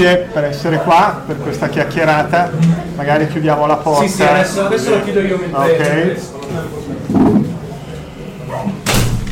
[0.00, 2.50] Grazie per essere qua, per questa chiacchierata.
[2.96, 4.06] Magari chiudiamo la porta.
[4.06, 6.12] Sì, sì, adesso, adesso lo chiudo io mentre...
[6.12, 6.28] Ok.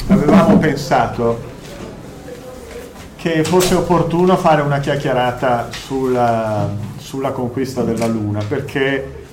[0.09, 1.41] Avevamo pensato
[3.17, 6.69] che fosse opportuno fare una chiacchierata sulla,
[6.99, 9.25] sulla conquista della Luna, perché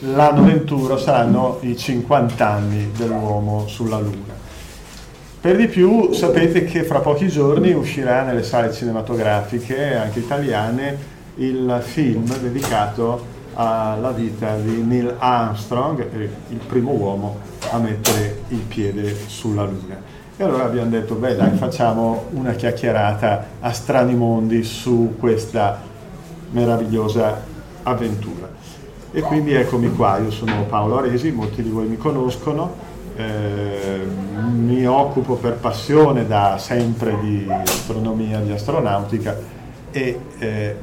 [0.00, 4.38] l'anno 21 saranno i 50 anni dell'uomo sulla Luna.
[5.40, 10.98] Per di più sapete che fra pochi giorni uscirà nelle sale cinematografiche, anche italiane,
[11.36, 13.24] il film dedicato
[13.54, 16.06] alla vita di Neil Armstrong,
[16.50, 17.38] il primo uomo
[17.70, 19.98] a mettere il piede sulla Luna.
[20.36, 25.80] E allora abbiamo detto, beh dai, facciamo una chiacchierata a strani mondi su questa
[26.50, 27.42] meravigliosa
[27.84, 28.46] avventura.
[29.10, 32.88] E quindi eccomi qua, io sono Paolo Aresi, molti di voi mi conoscono,
[33.20, 34.06] eh,
[34.50, 39.36] mi occupo per passione da sempre di astronomia, di astronautica
[39.90, 40.76] e eh,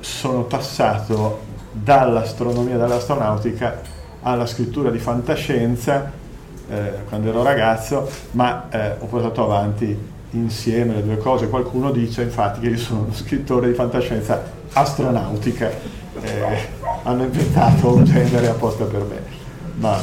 [0.00, 1.40] sono passato
[1.72, 3.80] dall'astronomia dall'astronautica
[4.22, 6.12] alla scrittura di fantascienza
[6.68, 11.48] eh, quando ero ragazzo, ma eh, ho portato avanti insieme le due cose.
[11.48, 14.42] Qualcuno dice infatti che io sono uno scrittore di fantascienza
[14.72, 15.70] astronautica,
[16.20, 16.68] eh,
[17.02, 19.22] hanno inventato un genere apposta per me.
[19.76, 19.98] Ma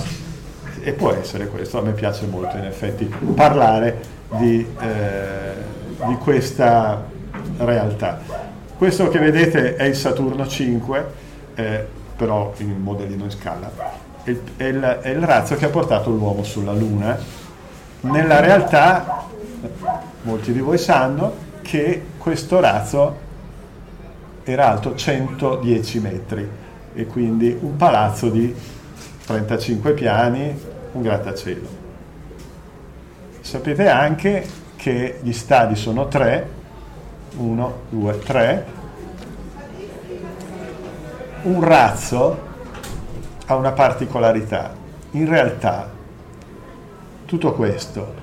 [0.82, 3.06] e può essere questo, a me piace molto in effetti
[3.36, 4.00] parlare
[4.38, 7.04] di, eh, di questa
[7.58, 8.20] realtà.
[8.78, 11.06] Questo che vedete è il Saturno 5,
[11.56, 13.72] eh, però in modellino in scala,
[14.24, 17.18] è il, è, il, è il razzo che ha portato l'uomo sulla Luna.
[18.02, 19.26] Nella realtà,
[20.24, 23.30] molti di voi sanno che questo razzo
[24.44, 26.50] era alto 110 metri
[26.94, 28.54] e quindi un palazzo di
[29.26, 30.60] 35 piani,
[30.94, 31.68] un grattacielo.
[33.42, 36.48] Sapete anche che gli stadi sono tre,
[37.38, 38.66] uno, due, tre.
[41.44, 42.40] Un razzo
[43.46, 44.74] ha una particolarità.
[45.12, 45.90] In realtà
[47.26, 48.14] tutto questo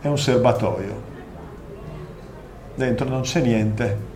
[0.00, 1.12] è un serbatoio.
[2.74, 4.12] Dentro non c'è niente.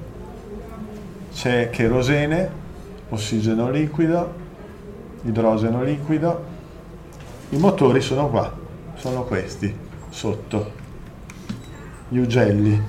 [1.33, 2.50] C'è cherosene,
[3.11, 4.35] ossigeno liquido,
[5.23, 6.56] idrogeno liquido,
[7.50, 8.53] i motori sono qua,
[8.97, 9.75] sono questi,
[10.11, 10.73] sotto.
[12.09, 12.81] Gli ugelli.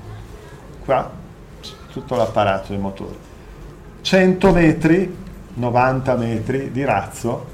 [0.84, 1.12] Qua
[1.92, 3.28] tutto l'apparato del motore.
[4.02, 5.18] 100 metri,
[5.54, 7.48] 90 metri di razzo,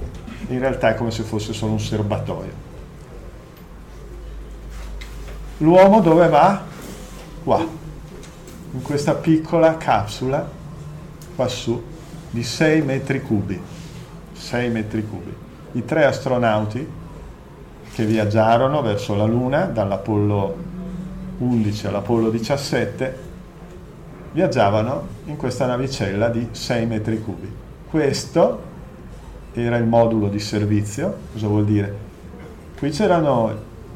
[0.47, 2.63] in realtà è come se fosse solo un serbatoio.
[5.57, 6.73] L'uomo dove va?
[7.45, 10.49] qua, in questa piccola capsula
[11.35, 11.81] qua su
[12.31, 13.61] di 6 metri cubi.
[14.33, 15.44] 6 metri cubi.
[15.75, 16.87] I tre astronauti
[17.93, 20.55] che viaggiarono verso la Luna dall'Apollo
[21.39, 23.17] 11 all'Apollo 17
[24.31, 27.53] viaggiavano in questa navicella di 6 metri cubi.
[27.89, 28.61] Questo
[29.51, 31.93] era il modulo di servizio, cosa vuol dire?
[32.77, 33.53] Qui c'erano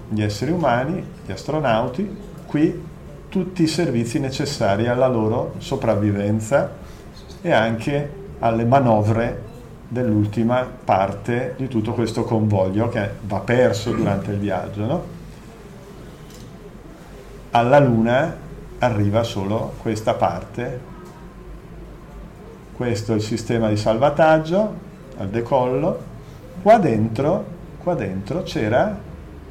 [0.10, 2.14] gli esseri umani, gli astronauti,
[2.46, 2.88] qui
[3.30, 6.74] tutti i servizi necessari alla loro sopravvivenza
[7.42, 9.48] e anche alle manovre
[9.92, 14.86] dell'ultima parte di tutto questo convoglio che va perso durante il viaggio.
[14.86, 15.04] No?
[17.52, 18.36] Alla Luna
[18.78, 20.88] arriva solo questa parte.
[22.76, 24.74] Questo è il sistema di salvataggio
[25.18, 26.08] al decollo.
[26.62, 27.46] Qua dentro,
[27.82, 28.96] qua dentro c'era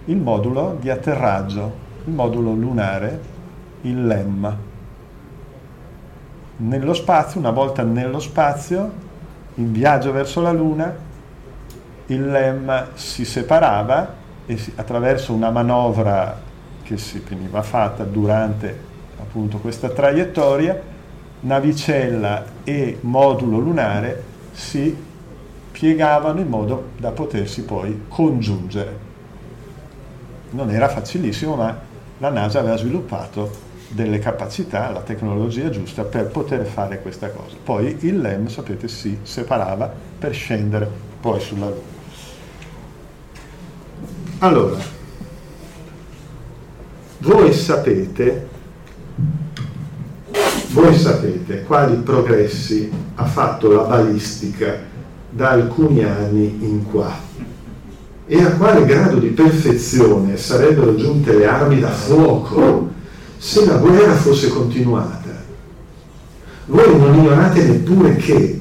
[0.05, 1.73] il modulo di atterraggio,
[2.05, 3.21] il modulo lunare,
[3.83, 4.57] il LEM.
[6.59, 9.07] Nello spazio, una volta nello spazio,
[9.59, 10.95] in viaggio verso la Luna,
[12.07, 14.15] il LEM si separava
[14.47, 16.41] e si, attraverso una manovra
[16.83, 18.87] che si veniva fatta durante
[19.21, 20.81] appunto questa traiettoria,
[21.41, 24.23] navicella e modulo lunare
[24.53, 24.97] si
[25.71, 29.07] piegavano in modo da potersi poi congiungere.
[30.51, 31.77] Non era facilissimo, ma
[32.19, 37.57] la NASA aveva sviluppato delle capacità, la tecnologia giusta per poter fare questa cosa.
[37.63, 40.91] Poi il LEM, sapete, si separava per scendere
[41.21, 41.97] poi sulla Luna.
[44.41, 44.77] Allora,
[47.19, 48.49] voi sapete,
[50.69, 54.79] voi sapete quali progressi ha fatto la balistica
[55.31, 57.13] da alcuni anni in qua
[58.27, 62.97] e a quale grado di perfezione sarebbero giunte le armi da fuoco
[63.39, 65.27] se la guerra fosse continuata.
[66.67, 68.61] Voi non ignorate neppure che,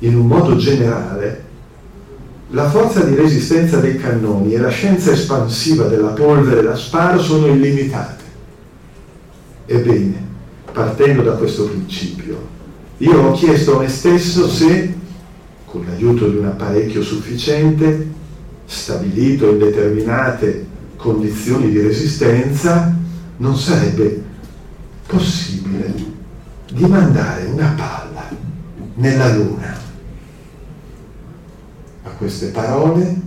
[0.00, 1.44] in un modo generale,
[2.50, 7.46] la forza di resistenza dei cannoni e la scienza espansiva della polvere da sparo sono
[7.46, 8.24] illimitate.
[9.66, 10.26] Ebbene,
[10.72, 12.56] partendo da questo principio,
[12.98, 14.94] io ho chiesto a me stesso se,
[15.64, 18.08] con l'aiuto di un apparecchio sufficiente,
[18.64, 20.66] stabilito in determinate
[20.96, 22.97] condizioni di resistenza,
[23.38, 24.24] non sarebbe
[25.06, 25.94] possibile
[26.70, 28.28] di mandare una palla
[28.94, 29.76] nella luna.
[32.02, 33.26] A queste parole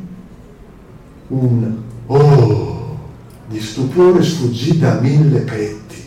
[1.28, 1.78] un
[2.08, 3.00] oh
[3.48, 6.04] di stupore sfuggì da mille petti.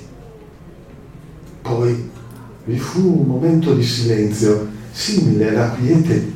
[1.62, 2.11] Poi
[2.65, 6.33] vi fu un momento di silenzio simile alla quiete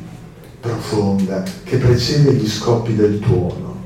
[0.61, 3.77] profonda che precede gli scoppi del tuono.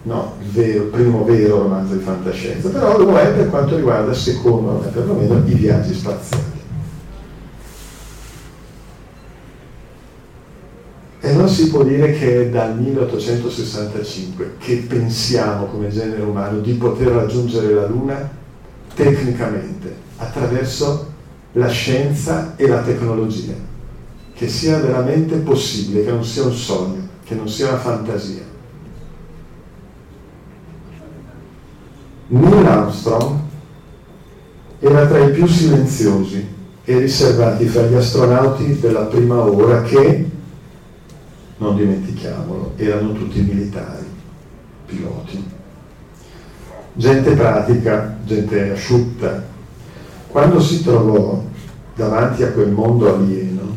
[0.04, 4.14] no, il, vero, il primo vero romanzo di fantascienza, però lo è per quanto riguarda,
[4.14, 6.55] secondo me perlomeno, i viaggi spaziali.
[11.26, 16.74] E non si può dire che è dal 1865 che pensiamo come genere umano di
[16.74, 18.30] poter raggiungere la Luna
[18.94, 21.14] tecnicamente, attraverso
[21.54, 23.54] la scienza e la tecnologia,
[24.36, 28.44] che sia veramente possibile, che non sia un sogno, che non sia una fantasia.
[32.28, 33.40] Neil Armstrong
[34.78, 36.48] era tra i più silenziosi
[36.84, 40.34] e riservati fra gli astronauti della prima ora che
[41.58, 44.06] non dimentichiamolo, erano tutti militari,
[44.86, 45.54] piloti.
[46.94, 49.44] gente pratica, gente asciutta.
[50.28, 51.42] Quando si trovò
[51.96, 53.76] davanti a quel mondo alieno,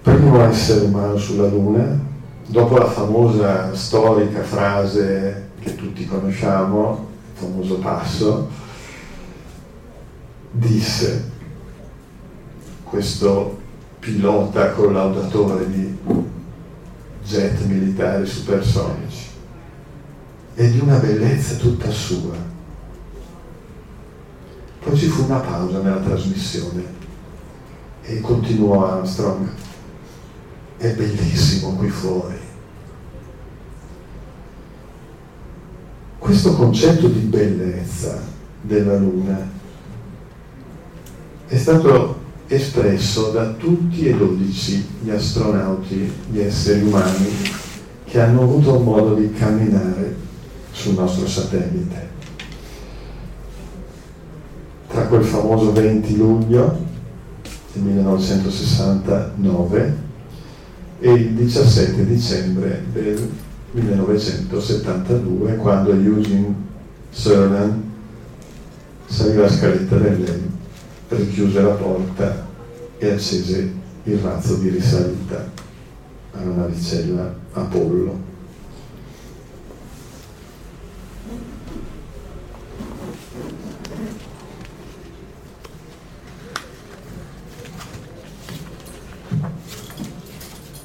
[0.00, 2.00] primo essere umano sulla Luna,
[2.46, 8.48] dopo la famosa storica frase che tutti conosciamo, il famoso passo,
[10.50, 11.32] disse
[12.84, 13.62] questo
[14.04, 15.96] pilota collaudatore di
[17.24, 19.28] jet militari supersonici,
[20.52, 22.36] è di una bellezza tutta sua.
[24.80, 26.84] Poi ci fu una pausa nella trasmissione
[28.02, 29.48] e continuò Armstrong.
[30.76, 32.38] È bellissimo qui fuori.
[36.18, 38.20] Questo concetto di bellezza
[38.60, 39.50] della Luna
[41.46, 42.13] è stato
[42.46, 47.26] espresso da tutti e dodici gli astronauti, gli esseri umani
[48.04, 50.14] che hanno avuto modo di camminare
[50.70, 52.12] sul nostro satellite.
[54.88, 56.76] Tra quel famoso 20 luglio
[57.72, 60.02] del 1969
[61.00, 63.28] e il 17 dicembre del
[63.72, 66.54] 1972 quando Eugene
[67.10, 67.82] Cernan
[69.06, 70.52] salì la scaletta del
[71.08, 72.46] richiuse la porta
[72.98, 73.72] e accese
[74.04, 75.50] il razzo di risalita
[76.32, 78.32] alla navicella Apollo.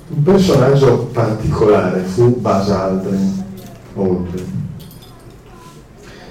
[0.08, 3.46] Un personaggio particolare fu Aldrin,
[3.96, 4.58] Aldrin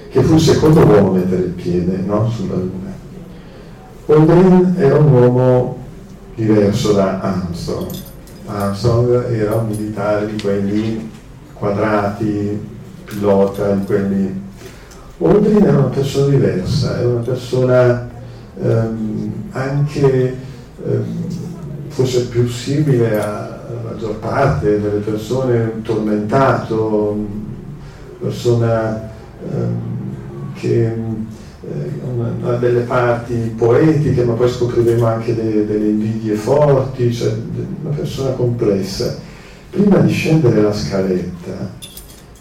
[0.09, 2.88] che fu il secondo uomo a mettere il piede no, sulla Luna.
[4.09, 5.77] Aldrin era un uomo
[6.33, 7.91] diverso da Armstrong.
[8.47, 11.11] Armstrong era un militare di quelli
[11.53, 12.59] quadrati,
[13.05, 14.41] pilota, di quelli...
[15.19, 18.09] Aldrin era una persona diversa, era una persona
[18.59, 20.37] ehm, anche
[20.83, 21.27] ehm,
[21.89, 27.15] forse più simile alla maggior parte delle persone, tormentato,
[28.19, 29.11] persona
[29.47, 29.97] ehm,
[30.55, 30.95] che
[32.43, 37.33] ha delle parti poetiche, ma poi scopriremo anche de, delle invidie forti, cioè
[37.83, 39.17] una persona complessa.
[39.69, 41.71] Prima di scendere la scaletta,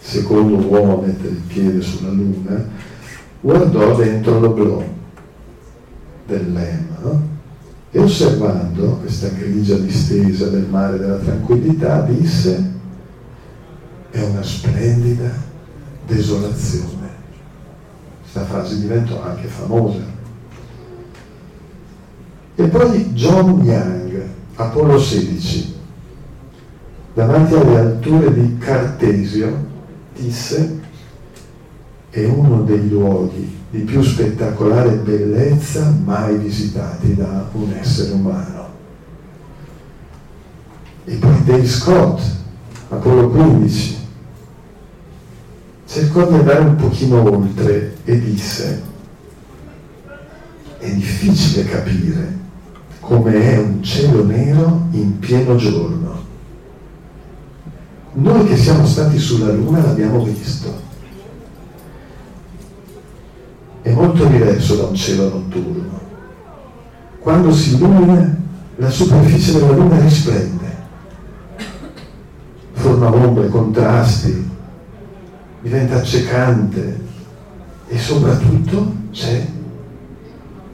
[0.01, 2.67] secondo uomo a mettere il piede sulla luna,
[3.41, 4.83] guardò dentro l'oblò
[6.27, 7.29] del lemma no?
[7.91, 12.77] e osservando questa grigia distesa del mare della tranquillità disse
[14.11, 15.31] è una splendida
[16.07, 16.98] desolazione
[18.31, 20.05] questa frase diventò anche famosa.
[22.55, 24.23] E poi John Young,
[24.57, 25.77] Apollo 16,
[27.15, 29.67] davanti alle alture di Cartesio,
[30.15, 30.81] disse
[32.11, 38.67] è uno dei luoghi di più spettacolare bellezza mai visitati da un essere umano.
[41.05, 42.21] E poi Dave Scott,
[42.91, 43.98] Apollo 15,
[45.89, 48.83] cercò di andare un pochino oltre e disse,
[50.79, 52.37] è difficile capire
[53.01, 56.27] come è un cielo nero in pieno giorno.
[58.13, 60.87] Noi che siamo stati sulla Luna l'abbiamo visto.
[63.81, 66.07] È molto diverso da un cielo notturno.
[67.19, 68.37] Quando si illumina,
[68.77, 70.77] la superficie della Luna risplende,
[72.73, 74.57] forma ombre, contrasti,
[75.61, 77.01] diventa accecante
[77.89, 79.47] e soprattutto c'è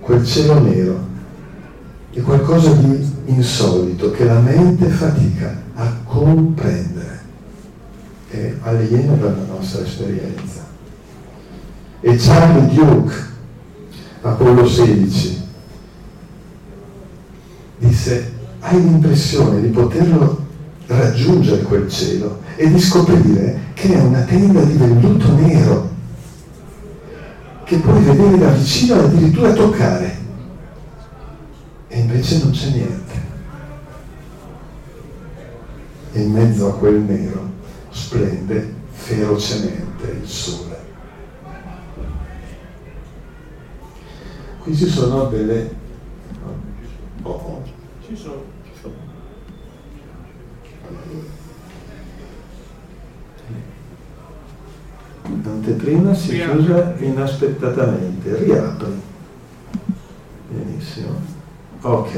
[0.01, 1.13] quel cielo nero
[2.15, 7.21] è qualcosa di insolito che la mente fatica a comprendere,
[8.29, 10.63] è alieno dalla nostra esperienza.
[12.01, 13.15] E Charlie Duke,
[14.21, 15.43] Apollo 16,
[17.79, 20.47] disse, hai l'impressione di poterlo
[20.87, 25.93] raggiungere quel cielo e di scoprire che è una tenda di velluto nero
[27.65, 30.19] che puoi vedere da vicino e addirittura toccare.
[31.89, 33.23] E invece non c'è niente.
[36.13, 37.51] E in mezzo a quel nero
[37.91, 40.83] splende ferocemente il sole.
[44.61, 45.75] Qui ci sono delle...
[47.23, 47.63] Oh, oh.
[48.07, 48.53] Ci sono
[55.27, 59.01] L'anteprima si chiude inaspettatamente, riapri.
[60.49, 61.15] Benissimo.
[61.81, 62.13] Ok.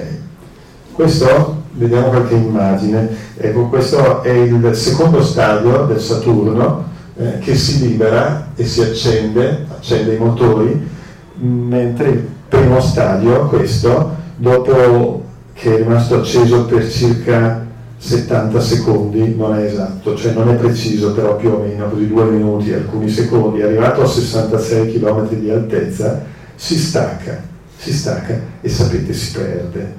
[0.93, 6.85] Questo, vediamo qualche immagine, ecco, questo è il secondo stadio del Saturno,
[7.17, 10.89] eh, che si libera e si accende, accende i motori,
[11.35, 17.66] mentre il primo stadio, questo, dopo che è rimasto acceso per circa
[18.07, 22.25] 70 secondi, non è esatto, cioè non è preciso, però più o meno così due
[22.25, 27.43] minuti, alcuni secondi, arrivato a 66 km di altezza, si stacca,
[27.77, 29.95] si stacca e sapete si perde,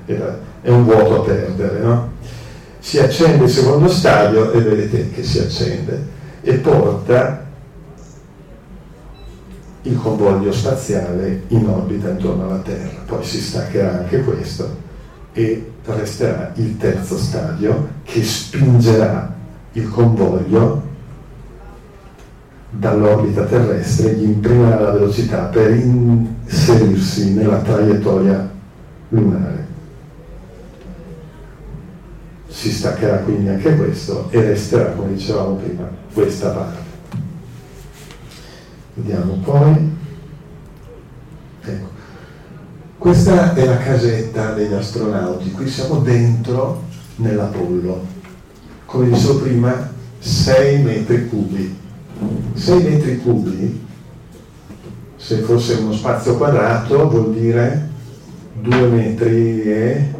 [0.61, 2.11] è un vuoto a perdere, no?
[2.79, 7.45] Si accende il secondo stadio e vedete che si accende e porta
[9.81, 13.03] il convoglio spaziale in orbita intorno alla Terra.
[13.05, 14.85] Poi si staccherà anche questo
[15.33, 19.33] e resterà il terzo stadio che spingerà
[19.73, 20.83] il convoglio
[22.69, 28.49] dall'orbita terrestre, gli imprimerà la velocità per inserirsi nella traiettoria
[29.09, 29.65] lunare.
[32.47, 36.85] Si staccherà quindi anche questo e resterà, come dicevamo prima, questa parte.
[38.95, 39.95] Vediamo poi.
[41.61, 41.96] Ecco.
[42.97, 46.83] Questa è la casetta degli astronauti, qui siamo dentro
[47.17, 48.03] nell'Apollo.
[48.85, 51.77] Come dicevo prima, 6 metri cubi.
[52.53, 53.85] 6 metri cubi,
[55.15, 57.87] se fosse uno spazio quadrato, vuol dire
[58.61, 60.13] 2 metri e...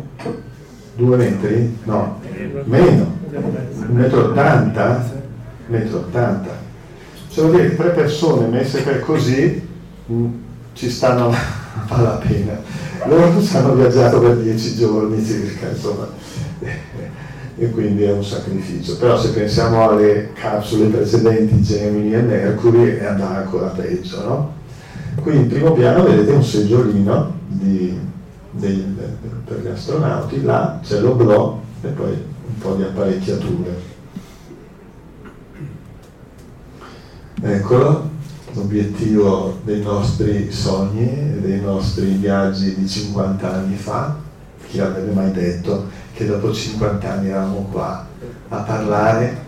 [0.96, 1.77] 2 metri?
[1.84, 2.19] No,
[2.65, 3.15] meno.
[3.31, 5.13] 1,80 metro 80?
[5.67, 6.50] metro 80.
[7.29, 9.67] Cioè vuol dire che tre persone messe per così
[10.05, 10.34] mh, mm,
[10.74, 11.34] ci stanno
[11.88, 12.60] alla pena.
[13.05, 16.07] Loro ci hanno viaggiato per dieci giorni circa, insomma,
[17.57, 18.98] e quindi è un sacrificio.
[18.98, 24.55] Però se pensiamo alle capsule precedenti, Gemini e Mercury, è andata ancora peggio, no?
[25.22, 27.98] Qui in primo piano vedete un seggiolino di,
[28.51, 28.96] dei,
[29.46, 33.96] per gli astronauti, là c'è l'oblò e poi un po' di apparecchiature.
[37.41, 38.10] Eccolo,
[38.54, 44.15] l'obiettivo dei nostri sogni e dei nostri viaggi di 50 anni fa.
[44.67, 48.06] Chi avrebbe mai detto che dopo 50 anni eravamo qua
[48.50, 49.45] a parlare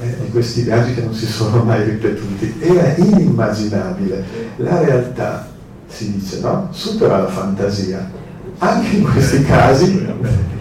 [0.00, 2.54] eh, di questi viaggi che non si sono mai ripetuti?
[2.60, 4.24] Era inimmaginabile.
[4.56, 5.48] La realtà,
[5.86, 6.68] si dice, no?
[6.72, 8.10] Supera la fantasia.
[8.58, 10.06] Anche in questi casi,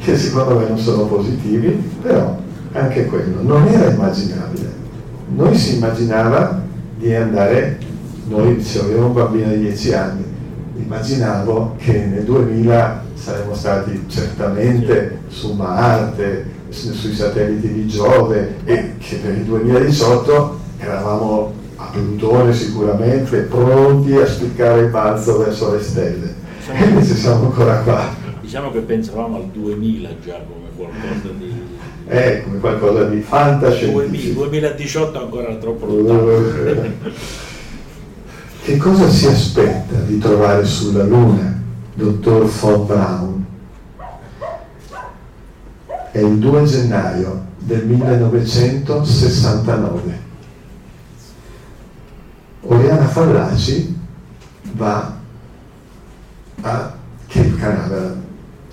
[0.03, 1.69] che secondo me non sono positivi,
[2.01, 2.39] però
[2.71, 4.71] anche quello non era immaginabile.
[5.29, 6.65] Noi si immaginava
[6.97, 7.77] di andare,
[8.27, 10.23] noi dicevo, avevo un bambino di 10 anni,
[10.75, 19.15] immaginavo che nel 2000 saremmo stati certamente su Marte, sui satelliti di Giove e che
[19.17, 26.33] per il 2018 eravamo a Plutone sicuramente pronti a spiccare il balzo verso le stelle.
[26.59, 28.15] Diciamo, e invece siamo ancora qua.
[28.41, 31.56] Diciamo che pensavamo al 2000 già come qualcosa di...
[32.09, 34.41] Eh, come qualcosa di fantascientifico.
[34.41, 36.93] 2018 ancora troppo lontano.
[38.67, 41.57] Che cosa si aspetta di trovare sulla Luna,
[41.93, 43.45] dottor von Braun?
[46.11, 50.19] È il 2 gennaio del 1969.
[52.61, 53.97] Oriana Fallaci
[54.73, 55.15] va
[56.61, 56.93] a
[57.27, 58.21] Cape Canaveral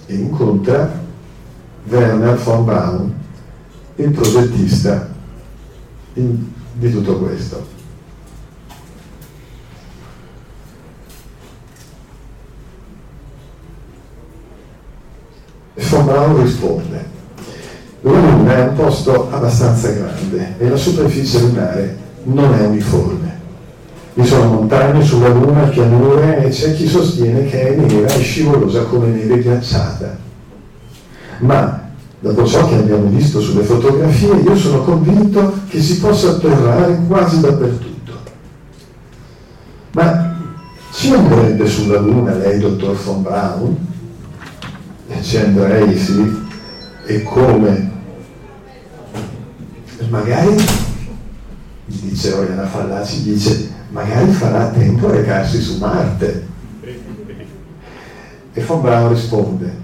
[0.07, 0.91] e incontra
[1.85, 3.15] Werner von Braun,
[3.97, 5.09] il progettista
[6.13, 7.73] di, di tutto questo.
[15.75, 17.05] Von Braun risponde,
[18.01, 23.33] la Luna è un posto abbastanza grande e la superficie lunare non è uniforme.
[24.15, 28.83] Vi sono montagne sulla Luna, pianure e c'è chi sostiene che è nera e scivolosa
[28.85, 30.17] come neve ghiacciata.
[31.39, 31.84] Ma
[32.25, 37.41] dopo ciò che abbiamo visto sulle fotografie, io sono convinto che si possa atterrare quasi
[37.41, 38.13] dappertutto.
[39.93, 40.35] Ma
[40.91, 43.77] ci andrebbe sulla Luna lei, dottor von Braun?
[45.09, 46.43] E ci andrei, sì.
[47.05, 47.93] E come?
[50.09, 56.47] Magari, mi dice Oriana Fallaci, dice, magari farà tempo a recarsi su Marte.
[58.55, 59.83] E von Braun risponde,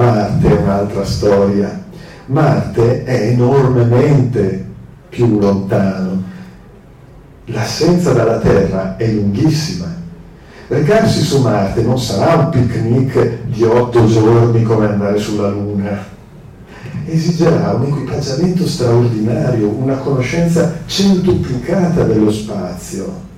[0.00, 1.84] Marte è un'altra storia.
[2.26, 4.64] Marte è enormemente
[5.10, 6.22] più lontano.
[7.46, 9.94] L'assenza dalla Terra è lunghissima.
[10.68, 16.02] Recarsi su Marte non sarà un picnic di otto giorni come andare sulla Luna.
[17.04, 23.28] Esigerà un equipaggiamento straordinario, una conoscenza centuplicata dello spazio.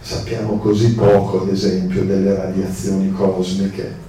[0.00, 4.06] Sappiamo così poco, ad esempio, delle radiazioni cosmiche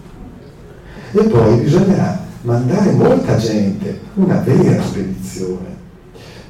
[1.11, 5.77] e poi bisognerà mandare molta gente, una vera spedizione.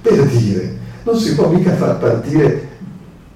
[0.01, 2.67] Per dire, Non si può mica far partire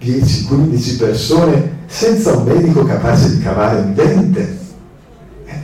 [0.02, 4.58] 10-15 persone senza un medico capace di cavare un dente.
[5.46, 5.62] Eh.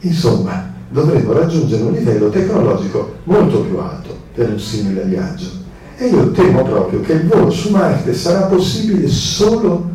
[0.00, 5.50] Insomma, dovremmo raggiungere un livello tecnologico molto più alto per un simile viaggio.
[5.96, 9.88] E io temo proprio che il volo su Marte sarà possibile solo,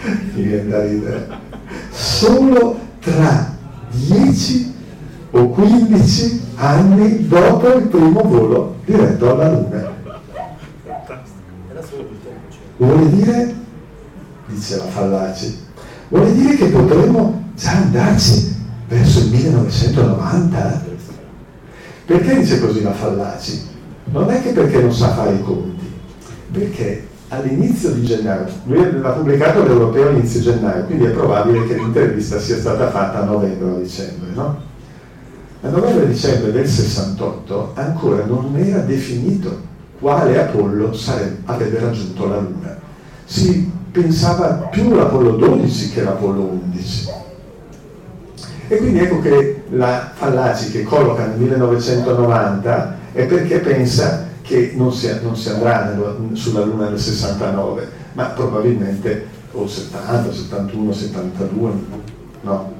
[0.34, 1.28] mi viene da ridere,
[1.94, 3.56] solo tra
[3.90, 4.74] 10
[5.30, 9.92] o 15 anni dopo il primo volo diretto alla Luna.
[12.76, 13.54] Vuole dire,
[14.46, 15.58] dice la Fallaci,
[16.08, 18.56] vuole dire che potremmo già andarci
[18.88, 20.82] verso il 1990?
[22.06, 23.72] Perché dice così la Fallaci?
[24.06, 25.90] Non è che perché non sa fare i conti,
[26.50, 32.38] perché all'inizio di gennaio, lui l'ha pubblicato l'Europeo all'inizio gennaio, quindi è probabile che l'intervista
[32.38, 34.60] sia stata fatta a novembre o dicembre, no?
[35.62, 42.38] A novembre dicembre del 68 ancora non era definito quale Apollo sarebbe, avrebbe raggiunto la
[42.38, 42.76] Luna.
[43.24, 47.08] Si pensava più all'Apollo 12 che all'Apollo 11.
[48.68, 54.92] E quindi ecco che la Fallaci che colloca nel 1990 è perché pensa che non
[54.92, 61.72] si, non si andrà nello, sulla Luna nel 69, ma probabilmente o 70, 71, 72,
[62.42, 62.72] no.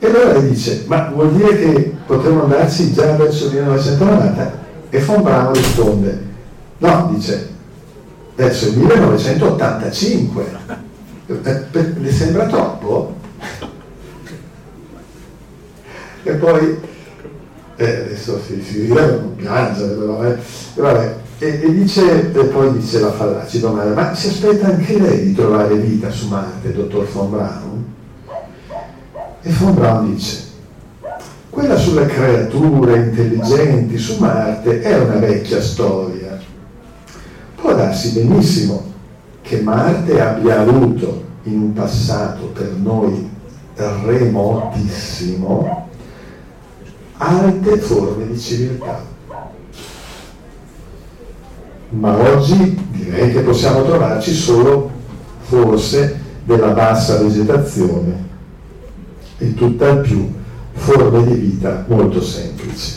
[0.00, 4.66] E allora lei dice, ma vuol dire che potremmo andarci già verso il 1990?
[4.90, 6.26] E von Braun risponde,
[6.78, 7.48] no, dice,
[8.34, 10.44] verso il 1985.
[11.26, 13.14] Eh, le sembra troppo?
[16.22, 16.78] e poi,
[17.78, 20.36] eh, adesso si, si ride, piange, vabbè,
[20.74, 21.16] vabbè.
[21.38, 25.32] E, e, dice, e poi dice la Fallaci, domanda, ma si aspetta anche lei di
[25.32, 27.84] trovare vita su Marte, dottor von Braun?
[29.42, 30.46] E von Braun dice,
[31.50, 36.36] quella sulle creature intelligenti su Marte è una vecchia storia.
[37.54, 38.92] Può darsi benissimo
[39.42, 43.30] che Marte abbia avuto in un passato per noi
[43.76, 45.86] remotissimo
[47.18, 49.04] alte forme di civiltà.
[51.90, 54.90] Ma oggi direi che possiamo trovarci solo
[55.40, 58.26] forse della bassa vegetazione
[59.38, 60.32] e tutt'al più
[60.72, 62.96] forme di vita molto semplici.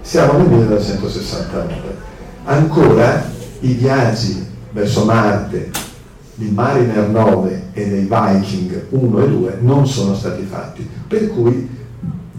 [0.00, 2.02] Siamo nel 1969.
[2.44, 3.24] Ancora
[3.60, 5.70] i viaggi verso Marte
[6.34, 11.68] di Mariner 9 e dei Viking 1 e 2 non sono stati fatti, per cui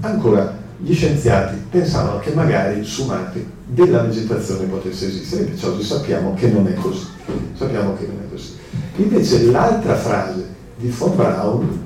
[0.02, 6.34] ancora gli scienziati pensavano che magari su Marte della vegetazione potesse esistere, invece oggi sappiamo
[6.34, 7.08] che non è così.
[7.54, 8.54] Sappiamo che non è così.
[8.98, 11.84] Invece l'altra frase di von Braun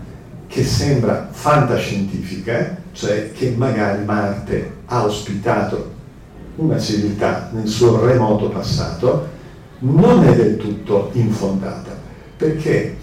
[0.48, 5.98] che sembra fantascientifica, cioè che magari Marte ha ospitato
[6.56, 9.28] una civiltà nel suo remoto passato,
[9.80, 11.96] non è del tutto infondata,
[12.36, 12.98] perché,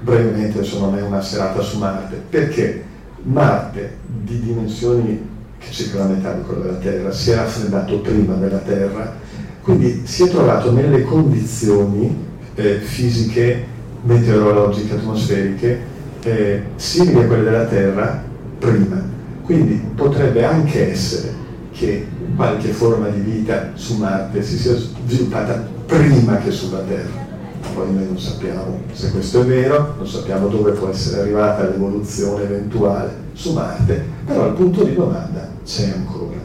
[0.00, 2.84] brevemente adesso non è una serata su Marte, perché
[3.24, 8.34] Marte di dimensioni che circa la metà di quello della Terra si è raffreddato prima
[8.34, 9.16] della Terra,
[9.62, 12.14] quindi si è trovato nelle condizioni
[12.54, 13.64] eh, fisiche
[14.02, 15.80] meteorologiche atmosferiche
[16.22, 18.22] eh, simili a quelle della Terra
[18.58, 19.02] prima.
[19.42, 21.32] Quindi potrebbe anche essere
[21.72, 22.06] che
[22.36, 27.23] qualche forma di vita su Marte si sia sviluppata prima che sulla Terra.
[27.72, 32.44] Poi noi non sappiamo se questo è vero, non sappiamo dove può essere arrivata l'evoluzione
[32.44, 36.38] eventuale su Marte, però il punto di domanda c'è ancora.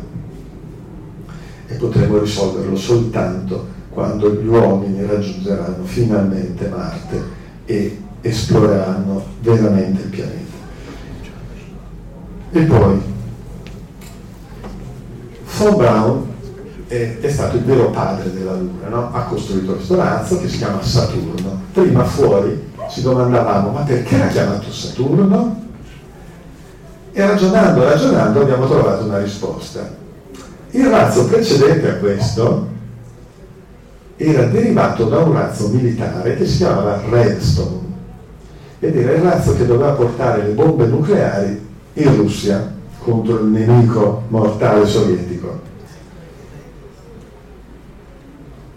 [1.67, 7.23] E potremo risolverlo soltanto quando gli uomini raggiungeranno finalmente Marte
[7.65, 10.57] e esploreranno veramente il pianeta.
[12.51, 13.01] E poi,
[15.57, 16.27] von Braun
[16.89, 19.13] è, è, stato il vero padre della Luna, no?
[19.13, 21.61] ha costruito questo razzo che si chiama Saturno.
[21.71, 25.67] Prima fuori ci domandavamo ma perché l'ha chiamato Saturno?
[27.13, 29.95] E ragionando, ragionando abbiamo trovato una risposta.
[30.71, 32.67] Il razzo precedente a questo
[34.17, 37.87] era derivato da un razzo militare che si chiamava Redstone
[38.79, 44.23] ed era il razzo che doveva portare le bombe nucleari in Russia contro il nemico
[44.29, 45.59] mortale sovietico.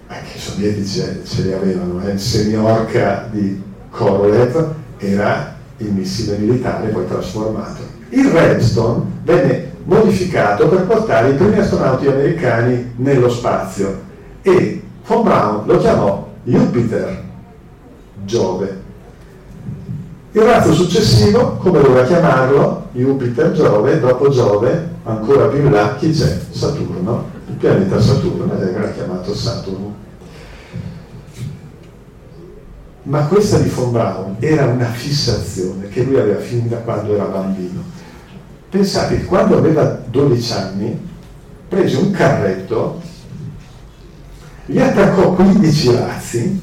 [0.09, 2.13] Anche i sovietici ce li avevano, eh?
[2.13, 7.83] il semiorca di Korolev era il missile militare poi trasformato.
[8.09, 14.11] Il Redstone venne modificato per portare i primi astronauti americani nello spazio
[14.43, 17.23] e Von Braun lo chiamò Jupiter,
[18.25, 18.81] Giove.
[20.33, 26.11] Il razzo successivo, come doveva chiamarlo, Jupiter, Giove, dopo Giove, ancora più in là chi
[26.11, 26.39] c'è?
[26.51, 30.03] Saturno, il pianeta Saturno, ed era chiamato Saturno.
[33.05, 37.25] Ma questa di von Braun era una fissazione che lui aveva fin da quando era
[37.25, 37.83] bambino.
[38.71, 41.11] Pensate quando aveva 12 anni
[41.69, 43.01] prese un carretto,
[44.67, 46.61] gli attaccò 15 razzi,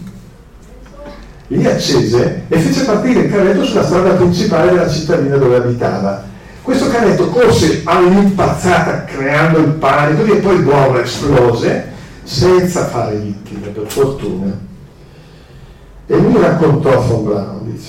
[1.47, 6.23] li accese e fece partire il carretto sulla strada principale della cittadina dove abitava.
[6.61, 11.91] Questo carretto corse all'impazzata creando il panico e poi l'uovo esplose
[12.23, 14.68] senza fare vittime, per fortuna.
[16.11, 17.79] E lui raccontò von Braun,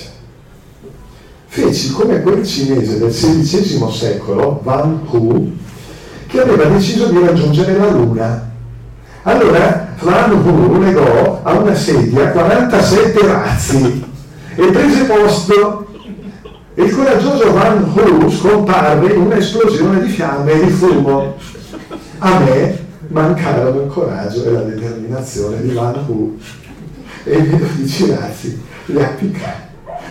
[1.47, 5.51] feci come quel cinese del XVI secolo, Van Hu,
[6.27, 8.51] che aveva deciso di raggiungere la Luna.
[9.23, 14.05] Allora Van Hu legò a una sedia 47 razzi
[14.53, 15.87] e prese posto.
[16.75, 21.37] Il coraggioso Van Hu scomparve in un'esplosione di fiamme e di fumo.
[22.19, 26.37] A me mancarono il coraggio e la determinazione di Van Hu
[27.23, 29.53] e i miei 12 razzi li applicai,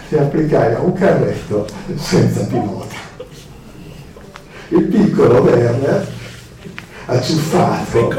[0.08, 3.08] li applicai a un carretto senza pilota.
[4.68, 6.06] Il piccolo Werner,
[7.06, 8.14] acciuffato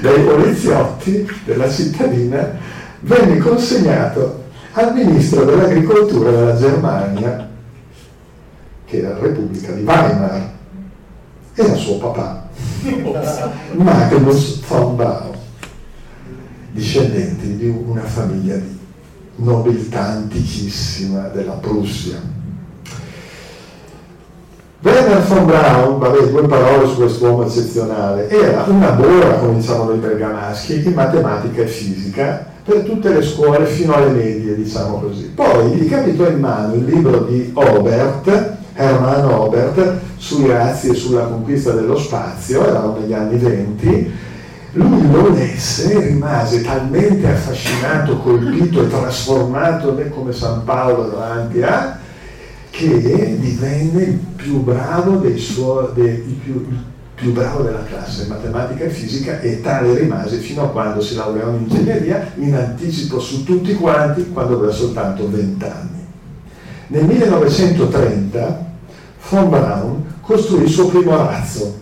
[0.00, 2.58] dai poliziotti della cittadina,
[3.00, 7.48] venne consegnato al ministro dell'agricoltura della Germania,
[8.84, 10.52] che era la Repubblica di Weimar,
[11.54, 12.46] era suo papà,
[13.72, 15.35] Magnus von Baum
[16.76, 18.78] discendenti di una famiglia di
[19.36, 22.34] nobiltà antichissima della Prussia.
[24.82, 29.98] Werner von Braun, vabbè, due parole su quest'uomo eccezionale, era una bora, come diciamo noi
[29.98, 35.30] bergamaschi, in matematica e fisica per tutte le scuole fino alle medie, diciamo così.
[35.34, 41.24] Poi gli capitò in mano il libro di Obert, Hermann Obert, sui razzi e sulla
[41.24, 44.12] conquista dello spazio, eravamo negli anni venti,
[44.76, 51.98] lui lo lesse e rimase talmente affascinato, colpito e trasformato come San Paolo davanti a
[52.70, 56.76] che divenne il più bravo dei suoi, dei, più, il
[57.14, 61.14] più bravo della classe in matematica e fisica e tale rimase fino a quando si
[61.14, 66.06] laureò in ingegneria in anticipo su tutti quanti quando aveva soltanto 20 anni.
[66.88, 68.66] Nel 1930
[69.30, 71.80] von Braun costruì il suo primo razzo,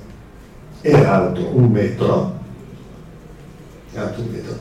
[0.80, 2.42] era alto un metro,
[3.98, 4.58] alto un metro,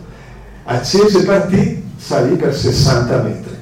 [0.64, 3.56] accese e partì, salì per 60 metri.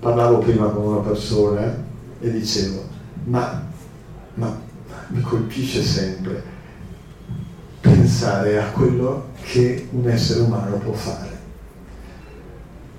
[0.00, 1.62] Parlavo prima con una persona
[2.20, 2.84] e dicevo,
[3.24, 3.62] ma,
[4.34, 4.58] ma
[5.08, 6.42] mi colpisce sempre
[7.80, 11.30] pensare a quello che un essere umano può fare.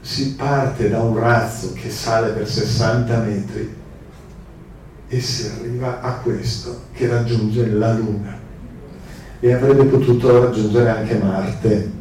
[0.02, 3.76] Si parte da un razzo che sale per 60 metri
[5.08, 8.43] e si arriva a questo che raggiunge la Luna
[9.44, 11.92] e avrebbe potuto raggiungere anche Marte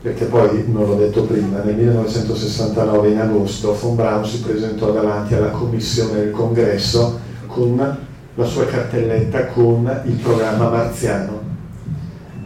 [0.00, 5.34] perché poi, non l'ho detto prima, nel 1969 in agosto von Braun si presentò davanti
[5.34, 7.96] alla commissione del congresso con
[8.34, 11.40] la sua cartelletta con il programma marziano.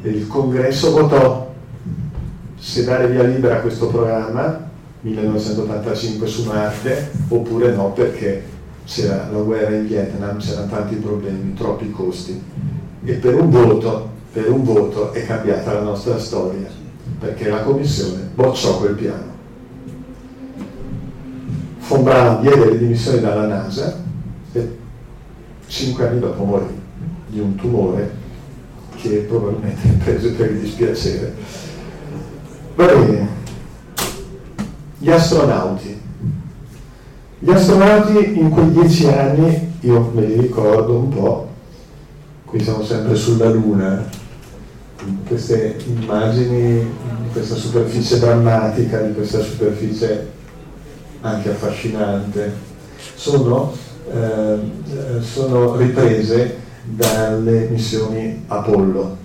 [0.02, 1.52] E il congresso votò
[2.56, 8.57] se dare via libera a questo programma, 1985 su Marte, oppure no perché
[8.88, 12.42] c'era la guerra in Vietnam, c'erano tanti problemi, troppi costi.
[13.04, 16.66] E per un voto, per un voto è cambiata la nostra storia
[17.18, 19.36] perché la commissione bocciò quel piano.
[21.88, 23.98] Von diede le dimissioni dalla NASA
[24.52, 24.78] e
[25.66, 26.80] cinque anni dopo morì
[27.26, 28.26] di un tumore
[28.96, 31.34] che probabilmente ha preso per il dispiacere.
[32.74, 33.28] Va bene,
[34.98, 35.87] gli astronauti.
[37.48, 41.48] Gli astronauti in quei dieci anni, io me li ricordo un po',
[42.44, 44.04] qui siamo sempre sulla Luna,
[45.26, 50.28] queste immagini di questa superficie drammatica, di questa superficie
[51.22, 52.52] anche affascinante,
[53.14, 53.72] sono,
[54.12, 54.58] eh,
[55.20, 59.16] sono riprese dalle missioni Apollo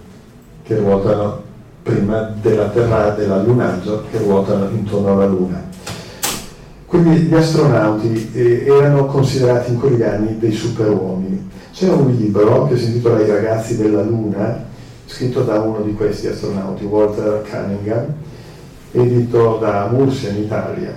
[0.63, 1.41] che ruotano
[1.83, 5.72] prima della Terra, dell'allunaggio, che ruotano intorno alla Luna.
[6.93, 11.49] Quindi gli astronauti eh, erano considerati in quegli anni dei superuomini.
[11.73, 14.63] C'è un libro che si intitola I ragazzi della Luna,
[15.07, 18.13] scritto da uno di questi astronauti, Walter Cunningham,
[18.91, 20.95] edito da Murcia in Italia.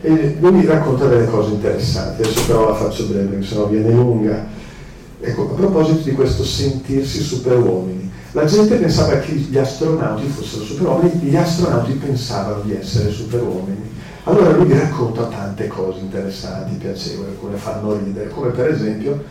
[0.00, 4.44] E lui racconta delle cose interessanti, adesso però la faccio breve, perché sennò viene lunga.
[5.20, 11.12] Ecco, a proposito di questo sentirsi superuomini, la gente pensava che gli astronauti fossero superuomini,
[11.20, 13.89] gli astronauti pensavano di essere superuomini.
[14.24, 19.24] Allora lui mi racconta tante cose interessanti, piacevoli, alcune fanno ridere, come per esempio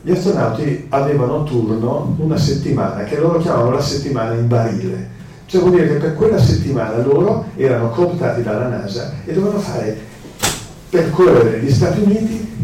[0.00, 5.14] gli astronauti avevano turno una settimana, che loro chiamavano la settimana in barile.
[5.44, 9.96] Cioè vuol dire che per quella settimana loro erano cooptati dalla NASA e dovevano fare
[10.88, 12.54] percorrere gli Stati Uniti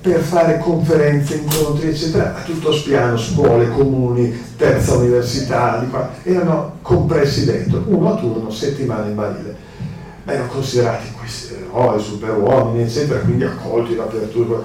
[0.00, 5.84] per fare conferenze, incontri, eccetera, a tutto spiano, scuole, comuni, terza università,
[6.22, 9.65] erano compressi dentro, uno a turno, settimana in barile
[10.26, 14.64] erano considerati questi eroi, super uomini, eccetera, quindi accolti dappertutto,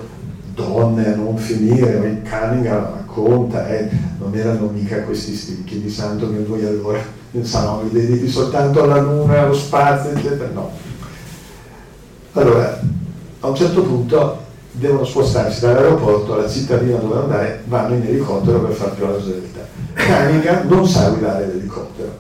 [0.55, 6.43] donne a non finire, Cunningham racconta, eh, non erano mica questi sticchi di santo che
[6.43, 6.99] voi allora
[7.31, 10.71] pensavamo, vi dedichi soltanto alla luna, allo spazio, eccetera, no.
[12.33, 12.79] Allora,
[13.39, 14.39] a un certo punto
[14.71, 19.59] devono spostarsi dall'aeroporto alla cittadina dove andare, vanno in elicottero per far più la svelta.
[19.93, 22.17] Cunningham non sa guidare l'elicottero,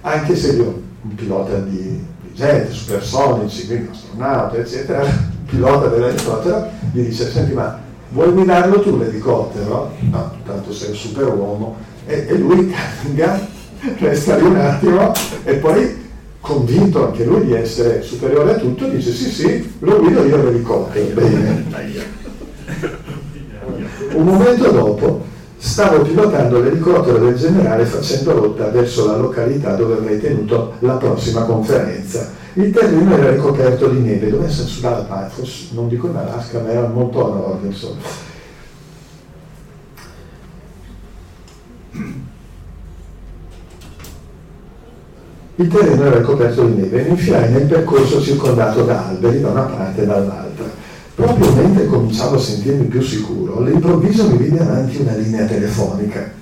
[0.00, 7.02] anche se io un pilota di gente, supersonici, quindi astronauta, eccetera, il pilota dell'elicottero gli
[7.02, 7.78] dice, senti ma
[8.10, 9.92] vuoi guidarlo tu l'elicottero?
[10.10, 11.76] No, tanto sei un superuomo.
[12.06, 13.46] E, e lui cambia,
[13.98, 15.12] resta lì un attimo
[15.44, 16.08] e poi
[16.40, 21.14] convinto anche lui di essere superiore a tutto, dice sì sì, lo guido io l'elicottero.
[21.14, 21.64] Bene.
[24.12, 25.24] Un momento dopo
[25.60, 31.42] stavo pilotando l'elicottero del generale facendo rotta verso la località dove avrei tenuto la prossima
[31.42, 32.30] conferenza.
[32.54, 36.70] Il terreno era ricoperto di neve, dove essere sulla Pathos, non dico in Alaska, ma
[36.70, 38.00] era molto a nord, insomma.
[45.56, 49.50] Il terreno era ricoperto di neve e mi infilai nel percorso circondato da alberi da
[49.50, 50.64] una parte e dall'altra.
[51.14, 56.32] Proprio mentre cominciavo a sentirmi più sicuro, all'improvviso mi vide avanti una linea telefonica.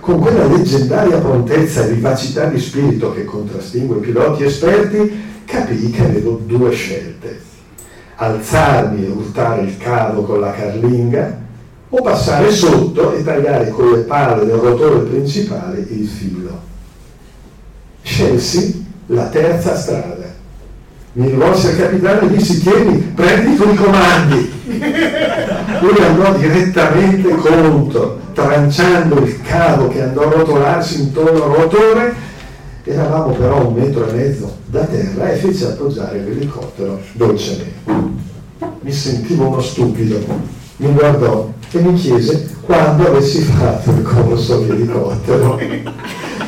[0.00, 6.04] Con quella leggendaria prontezza e vivacità di spirito che contrastingue i piloti esperti, capii che
[6.04, 7.40] avevo due scelte.
[8.16, 11.38] Alzarmi e urtare il cavo con la carlinga
[11.88, 16.60] o passare sotto e tagliare con le pale del rotore principale il filo.
[18.02, 20.19] Scelsi la terza strada
[21.12, 24.52] mi rivolsi al capitano e dissi tieni, prendi tu i comandi.
[25.80, 32.28] Lui andò direttamente contro, tranciando il cavo che andò a rotolarsi intorno al rotore.
[32.84, 38.18] Eravamo però un metro e mezzo da terra e fece appoggiare l'elicottero dolcemente.
[38.80, 40.18] Mi sentivo uno stupido,
[40.76, 45.58] mi guardò e mi chiese quando avessi fatto il corso di elicottero.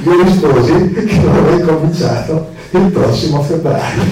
[0.04, 4.02] Io risposi che non avrei cominciato il prossimo febbraio.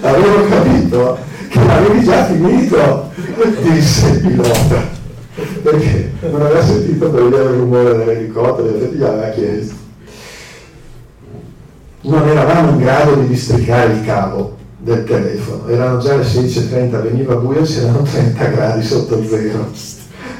[0.00, 3.10] Avevo capito che avevi già finito,
[3.62, 4.82] disse il pilota,
[5.62, 9.74] perché non aveva sentito per via del rumore dell'elicottero, effetti gli aveva chiesto.
[12.02, 17.36] Non eravamo in grado di districare il cavo del telefono, erano già le 16.30, veniva
[17.36, 19.70] buio, c'erano 30 gradi sotto zero.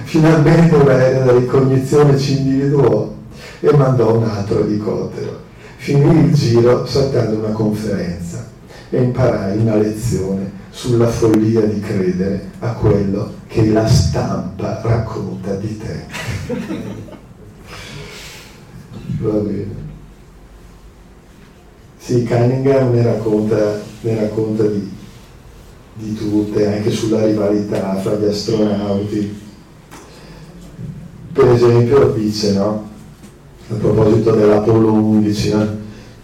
[0.03, 3.14] Finalmente un aereo da ricognizione ci individuò
[3.61, 5.51] e mandò un altro elicottero
[5.82, 8.48] finì il giro saltando una conferenza
[8.88, 15.78] e imparai una lezione sulla follia di credere a quello che la stampa racconta di
[15.78, 16.04] te.
[19.18, 19.90] Va bene.
[21.98, 24.88] Sì, Cunningham ne racconta, ne racconta di,
[25.94, 29.40] di tutte, anche sulla rivalità fra gli astronauti.
[31.32, 32.90] Per esempio dice, no?
[33.72, 35.66] A proposito dell'Apollo 11, no?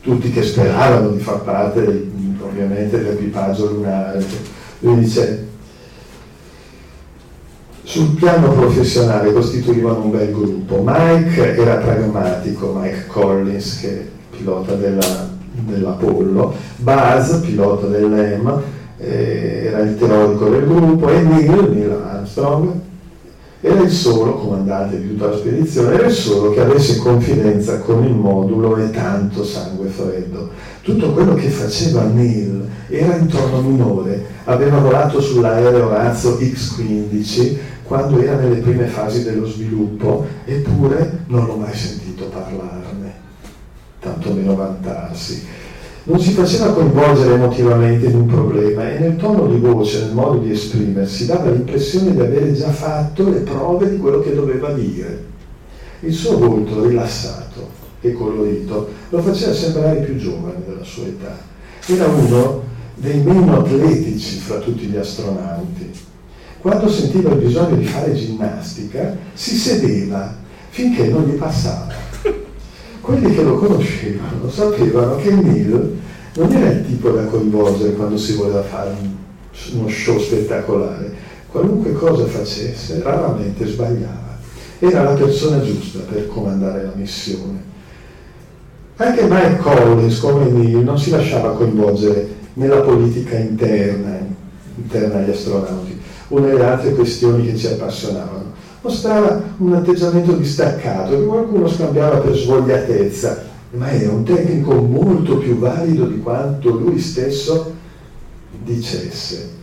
[0.00, 2.06] tutti che speravano di far parte
[2.40, 4.24] ovviamente dell'equipaggio lunare.
[4.80, 5.46] Lui dice,
[7.82, 10.82] sul piano professionale costituivano un bel gruppo.
[10.84, 14.06] Mike era pragmatico, Mike Collins, che è
[14.36, 18.62] pilota della, dell'Apollo, Buzz, pilota dell'EM,
[18.98, 22.72] eh, era il teorico del gruppo, e Neil, Neil Armstrong,
[23.60, 28.04] era il solo comandante di tutta la spedizione, era il solo che avesse confidenza con
[28.04, 30.50] il modulo e tanto sangue freddo.
[30.82, 38.20] Tutto quello che faceva Neil era in tono minore, aveva volato sull'aereo razzo X-15 quando
[38.20, 43.12] era nelle prime fasi dello sviluppo, eppure non l'ho mai sentito parlarne,
[43.98, 45.57] tantomeno vantarsi
[46.08, 50.38] non si faceva coinvolgere emotivamente in un problema e nel tono di voce, nel modo
[50.38, 55.26] di esprimersi, dava l'impressione di avere già fatto le prove di quello che doveva dire.
[56.00, 57.68] Il suo volto rilassato
[58.00, 61.36] e colorito lo faceva sembrare più giovane della sua età.
[61.84, 62.62] Era uno
[62.94, 65.90] dei meno atletici fra tutti gli astronauti.
[66.58, 70.34] Quando sentiva il bisogno di fare ginnastica, si sedeva
[70.70, 72.07] finché non gli passava
[73.08, 75.96] quelli che lo conoscevano sapevano che Neil
[76.34, 78.90] non era il tipo da coinvolgere quando si voleva fare
[79.72, 81.10] uno show spettacolare.
[81.50, 84.36] Qualunque cosa facesse, raramente sbagliava.
[84.78, 87.62] Era la persona giusta per comandare la missione.
[88.96, 94.18] Anche Mike Collins, come Neil, non si lasciava coinvolgere nella politica interna,
[94.76, 95.98] interna agli astronauti
[96.28, 98.47] o nelle altre questioni che ci appassionavano.
[98.80, 105.58] Mostrava un atteggiamento distaccato che qualcuno scambiava per svogliatezza, ma era un tecnico molto più
[105.58, 107.74] valido di quanto lui stesso
[108.62, 109.56] dicesse.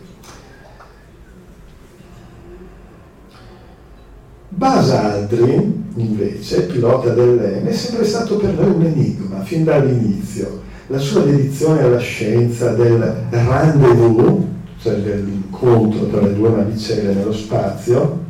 [4.48, 10.62] Buzz Aldrin, invece, pilota dell'EM, è sempre stato per noi un enigma fin dall'inizio.
[10.88, 14.44] La sua dedizione alla scienza del rendezvous,
[14.80, 18.24] cioè dell'incontro tra le due navicelle nello spazio,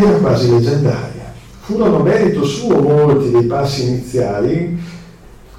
[0.00, 1.32] era quasi leggendaria.
[1.60, 4.78] Furono merito suo molti dei passi iniziali,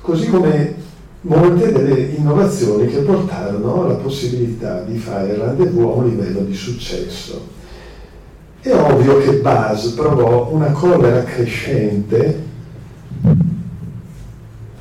[0.02, 0.76] così come
[1.22, 6.56] molte delle innovazioni che portarono alla possibilità di fare il rendezvous a un livello di
[6.56, 7.58] successo.
[8.62, 12.48] È ovvio che Buzz provò una collera crescente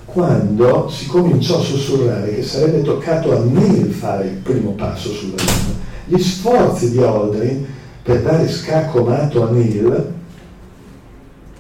[0.05, 5.37] quando si cominciò a sussurrare che sarebbe toccato a Neil fare il primo passo sulla
[5.37, 5.77] Luna.
[6.07, 7.67] Gli sforzi di Aldrin
[8.09, 10.13] per dare scacco mato a Neil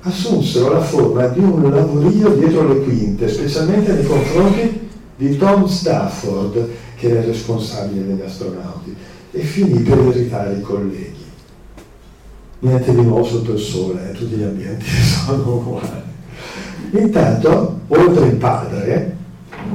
[0.01, 6.69] assunsero la forma di un lavorio dietro le quinte, specialmente nei confronti di Tom Stafford,
[6.97, 8.97] che era il responsabile degli astronauti,
[9.31, 11.27] e finì per irritare i colleghi.
[12.61, 16.03] Niente di nuovo sotto il sole, eh, tutti gli ambienti sono uguali.
[16.93, 19.17] Intanto, oltre il padre,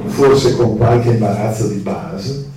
[0.06, 2.52] forse con qualche imbarazzo di Buzz,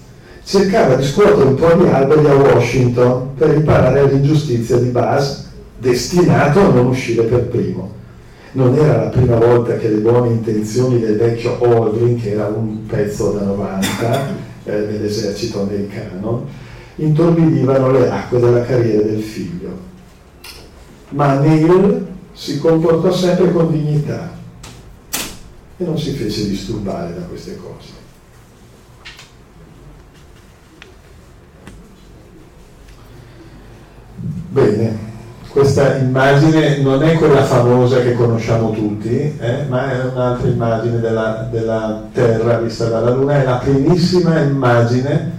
[0.48, 5.44] cercava di scuotere un po' di alberi a Washington per riparare all'ingiustizia di Buzz,
[5.78, 7.96] destinato a non uscire per primo.
[8.54, 12.86] Non era la prima volta che le buone intenzioni del vecchio Aldrin, che era un
[12.86, 14.28] pezzo da 90
[14.64, 16.46] eh, nell'esercito americano,
[16.96, 19.78] intorbidivano le acque della carriera del figlio.
[21.10, 24.32] Ma Neil si comportò sempre con dignità
[25.76, 28.07] e non si fece disturbare da queste cose.
[34.58, 34.98] Bene,
[35.52, 41.48] questa immagine non è quella famosa che conosciamo tutti, eh, ma è un'altra immagine della,
[41.52, 45.32] della, Terra vista dalla Luna, è la primissima immagine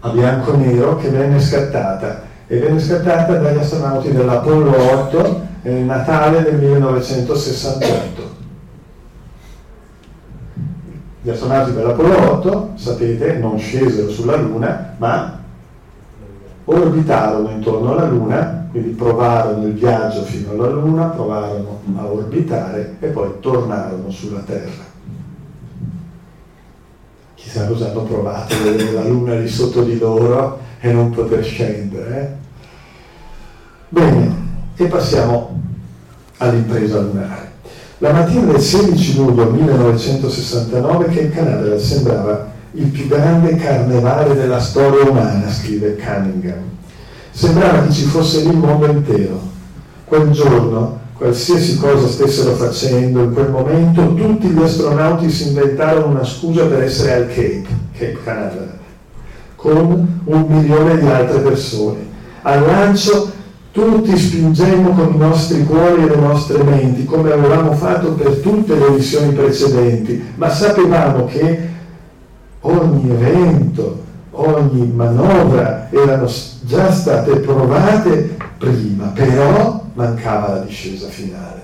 [0.00, 5.84] a bianco e nero che venne scattata e venne scattata dagli astronauti dell'Apollo 8 nel
[5.84, 8.34] Natale del 1968.
[11.22, 15.36] Gli astronauti dell'Apollo 8, sapete, non scesero sulla Luna, ma
[16.66, 23.06] orbitarono intorno alla Luna, quindi provarono il viaggio fino alla Luna, provarono a orbitare e
[23.06, 24.84] poi tornarono sulla Terra.
[27.34, 32.20] Chissà cosa hanno provato vedere la Luna lì sotto di loro e non poter scendere.
[32.20, 32.28] Eh?
[33.88, 34.34] Bene,
[34.76, 35.58] e passiamo
[36.36, 37.52] all'impresa lunare.
[37.98, 45.08] La mattina del 16 luglio 1969 Cape Canaveral sembrava il più grande carnevale della storia
[45.08, 46.74] umana, scrive Cunningham.
[47.36, 49.38] Sembrava che ci fosse lì il mondo intero.
[50.06, 56.24] Quel giorno, qualsiasi cosa stessero facendo, in quel momento tutti gli astronauti si inventarono una
[56.24, 58.78] scusa per essere al Cape, Cape Canaveral,
[59.54, 62.06] con un milione di altre persone.
[62.40, 63.30] Al lancio
[63.70, 68.74] tutti spingemmo con i nostri cuori e le nostre menti, come avevamo fatto per tutte
[68.76, 71.68] le missioni precedenti, ma sapevamo che
[72.60, 76.26] ogni evento, ogni manovra erano
[76.66, 81.62] già state provate prima, però mancava la discesa finale.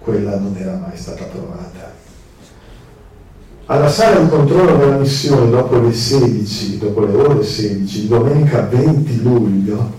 [0.00, 1.92] Quella non era mai stata provata.
[3.66, 9.22] Alla sala di controllo della missione, dopo le 16, dopo le ore 16, domenica 20
[9.22, 9.92] luglio,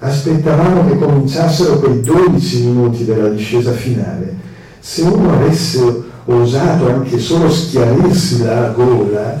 [0.00, 4.34] aspettavamo che cominciassero quei 12 minuti della discesa finale.
[4.78, 9.40] Se uno avesse osato anche solo schiarirsi la gola,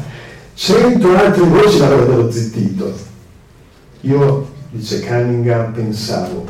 [0.54, 3.14] cento altre voci l'avrebbero zittito.
[4.02, 6.46] Io, dice Cunningham, pensavo,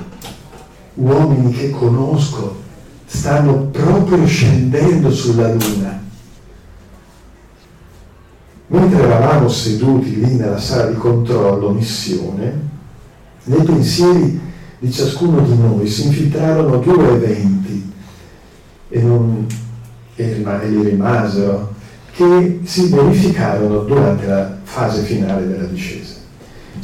[0.94, 2.62] uomini che conosco
[3.06, 6.02] stanno proprio scendendo sulla luna.
[8.68, 12.60] Mentre eravamo seduti lì nella sala di controllo, missione,
[13.44, 14.40] nei pensieri
[14.78, 17.92] di ciascuno di noi si infiltrarono due eventi
[18.88, 19.46] e non
[20.16, 21.74] e gli rimasero,
[22.12, 26.15] che si verificarono durante la fase finale della discesa.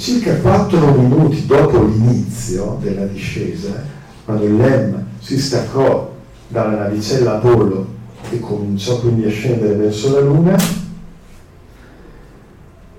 [0.03, 3.85] Circa quattro minuti dopo l'inizio della discesa,
[4.25, 6.13] quando il LEM si staccò
[6.49, 7.87] dalla navicella Apollo
[8.29, 10.59] che cominciò quindi a scendere verso la Luna,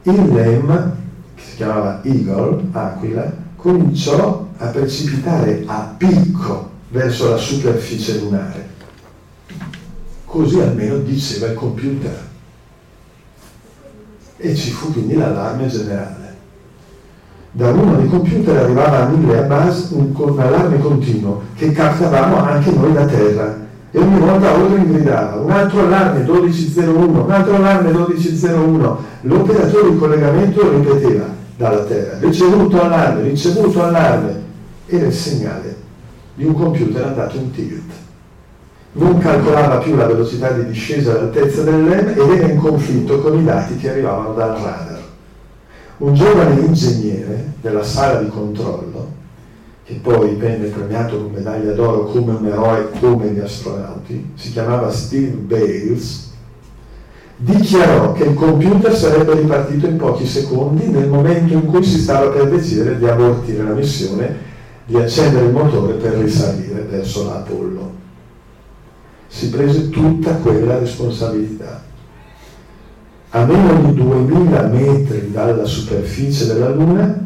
[0.03, 0.95] il LEM,
[1.35, 8.69] che si chiamava Eagle, Aquila, cominciò a precipitare a picco verso la superficie lunare.
[10.23, 12.29] Così almeno diceva il computer.
[14.37, 16.22] E ci fu quindi l'allarme generale.
[17.55, 22.37] Da uno dei computer arrivava a mille a base un, un allarme continuo che captavamo
[22.37, 27.55] anche noi da terra e ogni volta Aldrin gridava un altro allarme 1201, un altro
[27.57, 31.25] allarme 1201, l'operatore di collegamento ripeteva
[31.55, 34.41] dalla terra, ricevuto allarme, ricevuto allarme,
[34.87, 35.75] era il segnale
[36.33, 37.91] di un computer andato in tilt.
[38.93, 43.19] Non calcolava più la velocità di discesa e l'altezza del LEM ed era in conflitto
[43.21, 44.92] con i dati che arrivavano dal radar.
[45.97, 49.21] Un giovane ingegnere della sala di controllo
[49.85, 54.89] che poi venne premiato con medaglia d'oro come un eroe come gli astronauti, si chiamava
[54.89, 56.31] Steve Bales,
[57.35, 62.29] dichiarò che il computer sarebbe ripartito in pochi secondi nel momento in cui si stava
[62.29, 64.51] per decidere di abortire la missione
[64.85, 67.91] di accendere il motore per risalire verso l'Apollo.
[69.27, 71.83] Si prese tutta quella responsabilità.
[73.35, 77.19] A meno di 2000 metri dalla superficie della Luna,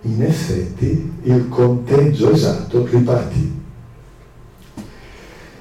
[0.00, 3.62] in effetti il conteggio esatto ripartì.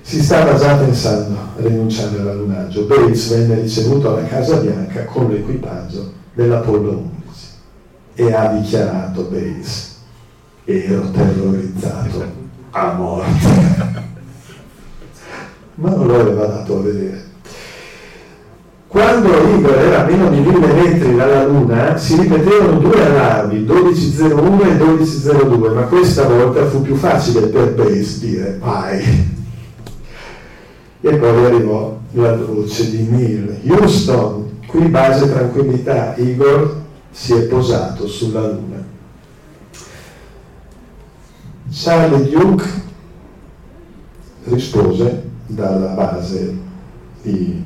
[0.01, 2.85] Si stava già pensando a rinunciare all'allunaggio.
[2.85, 7.47] Bates venne ricevuto alla Casa Bianca con l'equipaggio dell'Apollo 11
[8.15, 9.97] e ha dichiarato Bates,
[10.63, 12.25] ero terrorizzato
[12.71, 13.47] a morte.
[15.75, 17.24] Ma non lo aveva dato a vedere.
[18.95, 24.67] Quando Igor era a meno di 1000 metri dalla Luna si ripetevano due allarmi, 12.01
[24.67, 29.03] e 12.02, ma questa volta fu più facile per Base dire vai.
[31.01, 33.59] E poi arrivò la voce di Neil.
[33.65, 38.81] Houston, qui base tranquillità, Igor si è posato sulla Luna.
[41.69, 42.65] Charlie Duke
[44.45, 46.57] rispose dalla base
[47.23, 47.64] di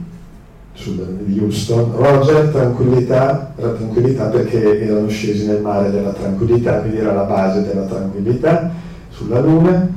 [0.88, 7.24] di Houston, Roger tranquillità, tranquillità perché erano scesi nel mare della tranquillità, quindi era la
[7.24, 8.72] base della tranquillità
[9.10, 9.88] sulla Luna.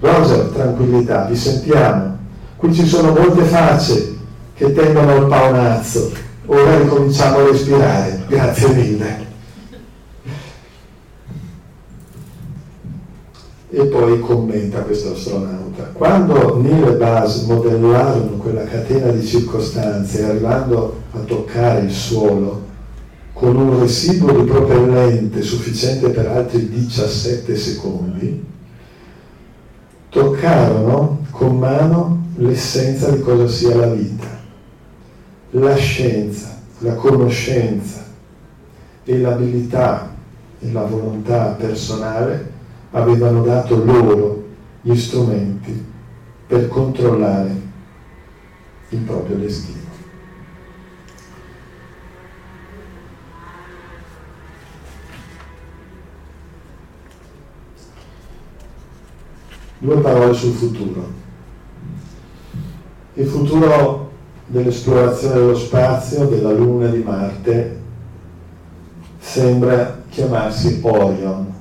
[0.00, 2.16] Roger tranquillità, vi sentiamo,
[2.56, 4.16] qui ci sono molte facce
[4.54, 6.10] che tendono al paonazzo,
[6.46, 9.31] ora ricominciamo a respirare, grazie mille.
[13.74, 15.84] E poi commenta questo astronauta.
[15.94, 22.64] Quando Neil e Buzz modellarono quella catena di circostanze, arrivando a toccare il suolo,
[23.32, 28.44] con un residuo di propellente sufficiente per altri 17 secondi,
[30.10, 34.28] toccarono con mano l'essenza di cosa sia la vita,
[35.52, 38.04] la scienza, la conoscenza
[39.02, 40.14] e l'abilità
[40.60, 42.51] e la volontà personale
[42.92, 44.44] avevano dato loro
[44.82, 45.90] gli strumenti
[46.46, 47.60] per controllare
[48.90, 49.80] il proprio destino.
[59.78, 61.20] Due parole sul futuro.
[63.14, 64.10] Il futuro
[64.46, 67.80] dell'esplorazione dello spazio, della Luna e di Marte,
[69.18, 71.51] sembra chiamarsi Orion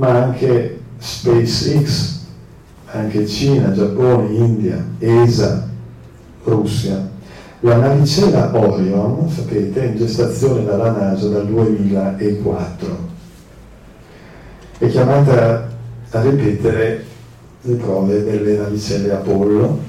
[0.00, 2.20] ma anche SpaceX,
[2.86, 5.68] anche Cina, Giappone, India, ESA,
[6.44, 7.08] Russia.
[7.60, 13.08] La navicella Orion, sapete, è in gestazione dalla NASA dal 2004.
[14.78, 15.68] È chiamata
[16.12, 17.04] a ripetere
[17.60, 19.80] le prove delle navicelle Apollo,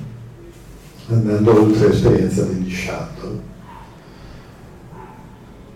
[1.08, 3.40] andando oltre l'esperienza degli shuttle.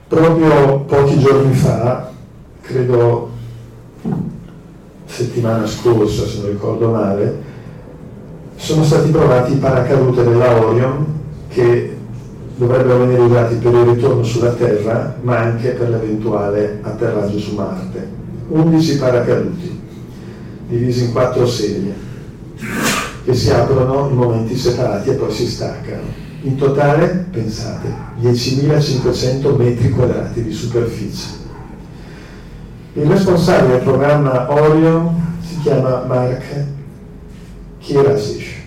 [0.10, 2.12] Proprio pochi giorni fa,
[2.60, 3.35] credo
[5.06, 7.54] settimana scorsa, se non ricordo male,
[8.56, 11.06] sono stati provati i paracadute della Orion
[11.48, 11.96] che
[12.58, 18.24] dovrebbero venire usati per il ritorno sulla Terra, ma anche per l'eventuale atterraggio su Marte.
[18.48, 19.82] 11 paracaduti,
[20.68, 21.94] divisi in quattro serie,
[23.24, 26.24] che si aprono in momenti separati e poi si staccano.
[26.42, 31.44] In totale, pensate, 10.500 metri quadrati di superficie
[32.98, 36.66] il responsabile del programma Orion si chiama Mark
[37.80, 38.64] Kirasic.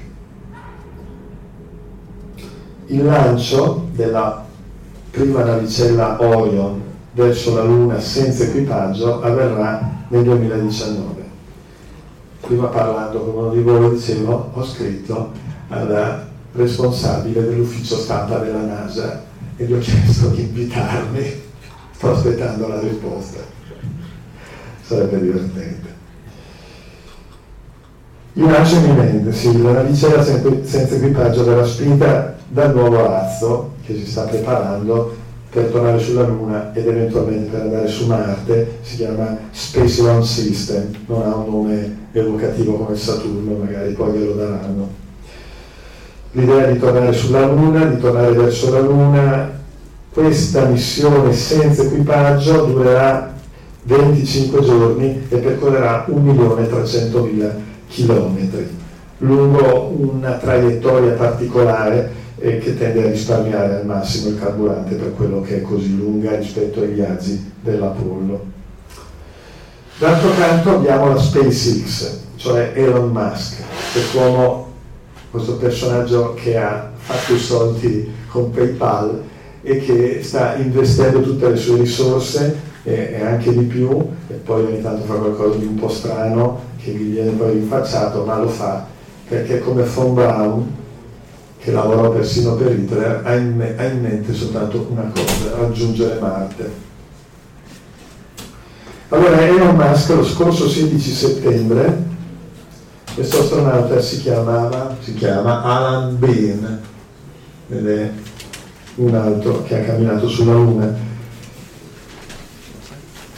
[2.88, 4.44] Il lancio della
[5.10, 11.24] prima navicella Orion verso la Luna senza equipaggio avverrà nel 2019.
[12.42, 15.30] prima parlando con uno di voi dicevo, ho scritto
[15.68, 19.24] alla responsabile dell'ufficio stampa della NASA
[19.56, 21.42] e gli ho chiesto di invitarmi,
[21.92, 23.56] sto aspettando la risposta,
[24.88, 25.96] sarebbe divertente.
[28.32, 34.06] Il lancio imminente, sì, la navicella senza equipaggio verrà spinta dal nuovo razzo che si
[34.06, 35.14] sta preparando
[35.50, 40.90] per tornare sulla Luna ed eventualmente per andare su Marte, si chiama Space Launch System,
[41.06, 44.88] non ha un nome evocativo come Saturno, magari poi glielo daranno.
[46.32, 49.50] L'idea di tornare sulla Luna, di tornare verso la Luna,
[50.12, 53.36] questa missione senza equipaggio durerà
[53.88, 57.50] 25 giorni e percorrerà 1.300.000
[57.88, 58.66] km
[59.18, 65.40] lungo una traiettoria particolare eh, che tende a risparmiare al massimo il carburante per quello
[65.40, 68.56] che è così lunga rispetto ai viaggi dell'Apollo.
[69.98, 73.62] D'altro canto abbiamo la SpaceX, cioè Elon Musk,
[73.92, 74.70] quest'uomo,
[75.30, 79.22] questo personaggio che ha fatto i soldi con PayPal
[79.62, 83.90] e che sta investendo tutte le sue risorse e, e anche di più,
[84.28, 88.24] e poi ogni tanto fa qualcosa di un po' strano che gli viene poi rinfacciato,
[88.24, 88.96] ma lo fa
[89.28, 90.76] perché come Von Braun
[91.58, 96.18] che lavorò persino per Hitler, ha in, me, ha in mente soltanto una cosa, raggiungere
[96.18, 96.86] Marte.
[99.10, 102.06] Allora Elon Musk lo scorso 16 settembre,
[103.14, 106.80] questo astronauta si, chiamava, si chiama Alan Bean,
[107.68, 108.10] ed è
[108.94, 111.06] un altro che ha camminato sulla Luna.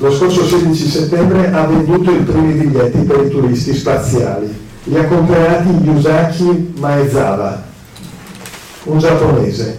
[0.02, 4.48] Lo scorso 16 settembre ha venduto i primi biglietti per i turisti spaziali.
[4.84, 7.62] Li ha comprati Yusaki Maezawa,
[8.84, 9.78] un giapponese.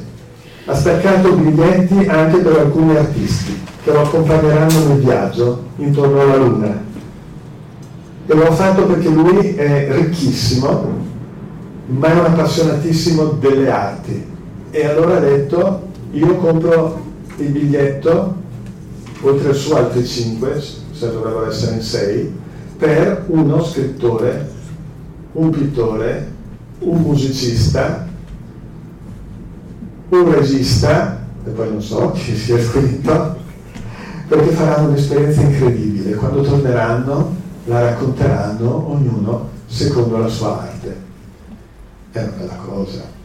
[0.65, 6.83] Ha staccato biglietti anche per alcuni artisti che lo accompagneranno nel viaggio intorno alla Luna.
[8.27, 10.99] E l'ho fatto perché lui è ricchissimo,
[11.87, 14.23] ma è un appassionatissimo delle arti.
[14.69, 17.01] E allora ha detto, io compro
[17.37, 18.40] il biglietto,
[19.21, 20.61] oltre su altri 5,
[20.91, 22.39] se dovrebbero essere in 6,
[22.77, 24.49] per uno scrittore,
[25.33, 26.29] un pittore,
[26.79, 28.09] un musicista
[30.11, 33.37] un regista, e poi non so chi sia scritto,
[34.27, 36.15] perché faranno un'esperienza incredibile.
[36.15, 41.09] Quando torneranno la racconteranno ognuno secondo la sua arte.
[42.11, 43.19] È una bella cosa.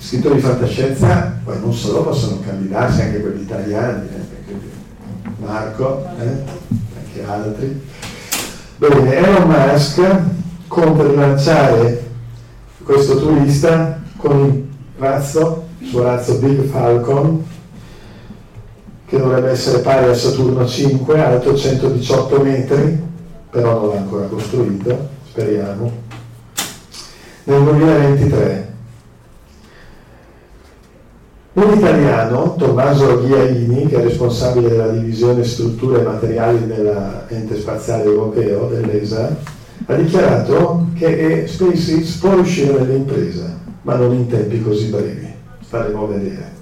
[0.00, 4.54] Scrittori di fantascienza poi non solo possono candidarsi, anche quelli italiani, eh,
[5.44, 6.42] Marco, eh,
[6.96, 7.86] anche altri.
[8.76, 10.20] Bene, Elon Musk
[10.68, 12.08] conta di lanciare
[12.82, 17.44] questo turista con il razzo, il suo razzo Big Falcon,
[19.04, 23.02] che dovrebbe essere pari a Saturno 5, alto 118 metri,
[23.50, 25.92] però non l'ha ancora costruito, speriamo,
[27.44, 28.69] nel 2023.
[31.52, 38.68] Un italiano, Tommaso Ghiaini, che è responsabile della divisione strutture e materiali dell'ente spaziale europeo,
[38.68, 39.36] dell'ESA,
[39.86, 45.28] ha dichiarato che SpaceX può uscire nell'impresa ma non in tempi così brevi.
[45.64, 46.58] Staremo a vedere.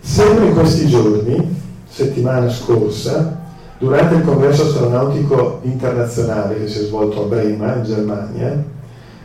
[0.00, 1.56] Sempre in questi giorni,
[1.88, 3.36] settimana scorsa,
[3.78, 8.64] durante il congresso astronautico internazionale che si è svolto a Brema, in Germania,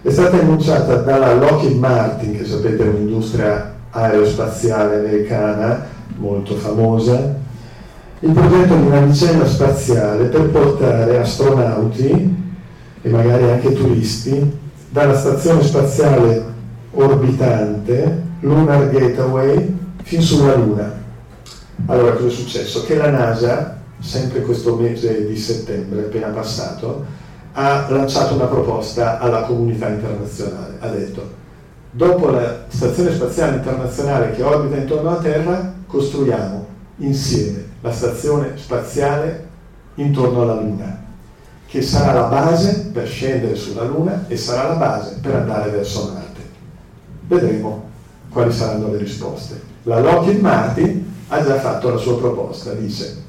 [0.01, 5.85] è stata annunciata dalla Lockheed Martin, che sapete è un'industria aerospaziale americana
[6.17, 7.35] molto famosa,
[8.19, 12.35] il progetto di una navicella spaziale per portare astronauti
[13.01, 16.43] e magari anche turisti dalla stazione spaziale
[16.91, 21.01] orbitante, Lunar Gateway, fin sulla Luna.
[21.87, 22.83] Allora cosa è successo?
[22.83, 27.03] Che la NASA, sempre questo mese di settembre appena passato,
[27.53, 30.77] ha lanciato una proposta alla comunità internazionale.
[30.79, 31.32] Ha detto,
[31.95, 36.65] dopo la Stazione Spaziale Internazionale che orbita intorno alla Terra, costruiamo
[36.97, 39.47] insieme la Stazione Spaziale
[39.95, 41.03] intorno alla Luna,
[41.67, 46.11] che sarà la base per scendere sulla Luna e sarà la base per andare verso
[46.11, 46.41] Marte.
[47.27, 47.89] Vedremo
[48.29, 49.61] quali saranno le risposte.
[49.83, 53.21] La Lockheed Martin ha già fatto la sua proposta, dice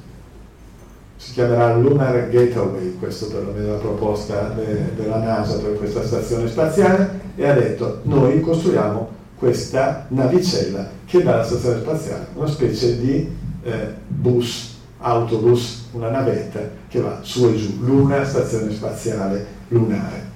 [1.17, 6.49] si chiamerà Lunar Gateway, questo perlomeno è la proposta de, della NASA per questa stazione
[6.49, 13.29] spaziale, e ha detto noi costruiamo questa navicella che dalla stazione spaziale, una specie di
[13.63, 20.33] eh, bus, autobus, una navetta che va su e giù, Luna, stazione spaziale lunare.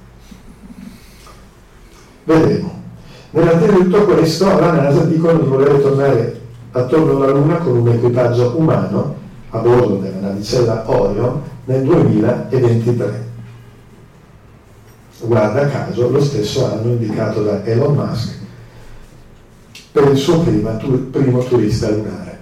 [2.24, 2.76] Vedremo.
[3.30, 6.40] Nell'attesa di tutto questo, alla NASA dicono di voler tornare
[6.72, 9.16] attorno alla Luna con un equipaggio umano
[9.51, 13.28] a bordo della navicella Orion nel 2023.
[15.21, 18.37] Guarda caso, lo stesso anno indicato da Elon Musk
[19.91, 22.39] per il suo prima, tu, primo turista lunare.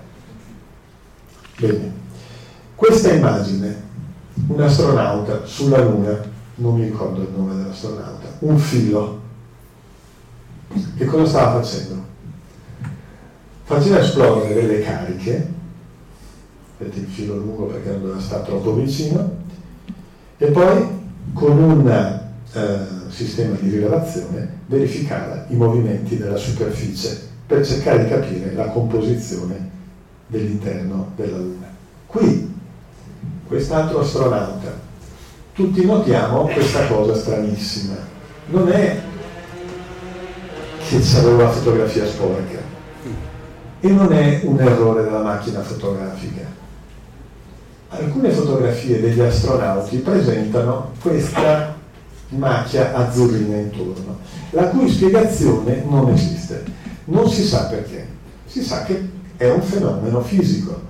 [1.59, 1.93] Bene,
[2.75, 3.83] questa immagine,
[4.49, 6.21] un astronauta sulla Luna,
[6.57, 9.21] non mi ricordo il nome dell'astronauta, un filo,
[10.97, 12.05] che cosa stava facendo?
[13.65, 15.55] Faceva esplodere delle cariche,
[16.79, 19.45] vedete il filo lungo perché non doveva stare troppo vicino,
[20.37, 20.87] e poi
[21.33, 22.16] con un eh,
[23.09, 29.71] sistema di rilevazione verificava i movimenti della superficie per cercare di capire la composizione
[30.27, 31.67] dell'interno della Luna.
[32.07, 32.55] Qui,
[33.47, 34.73] quest'altro astronauta,
[35.53, 37.95] tutti notiamo questa cosa stranissima.
[38.49, 39.01] Non è
[40.89, 42.59] che c'aveva la fotografia sporca
[43.81, 46.43] e non è un errore della macchina fotografica.
[47.89, 51.76] Alcune fotografie degli astronauti presentano questa
[52.31, 54.19] macchia azzurrina intorno,
[54.51, 56.65] la cui spiegazione non esiste.
[57.07, 58.07] Non si sa perché,
[58.47, 60.81] si sa che è un fenomeno fisico.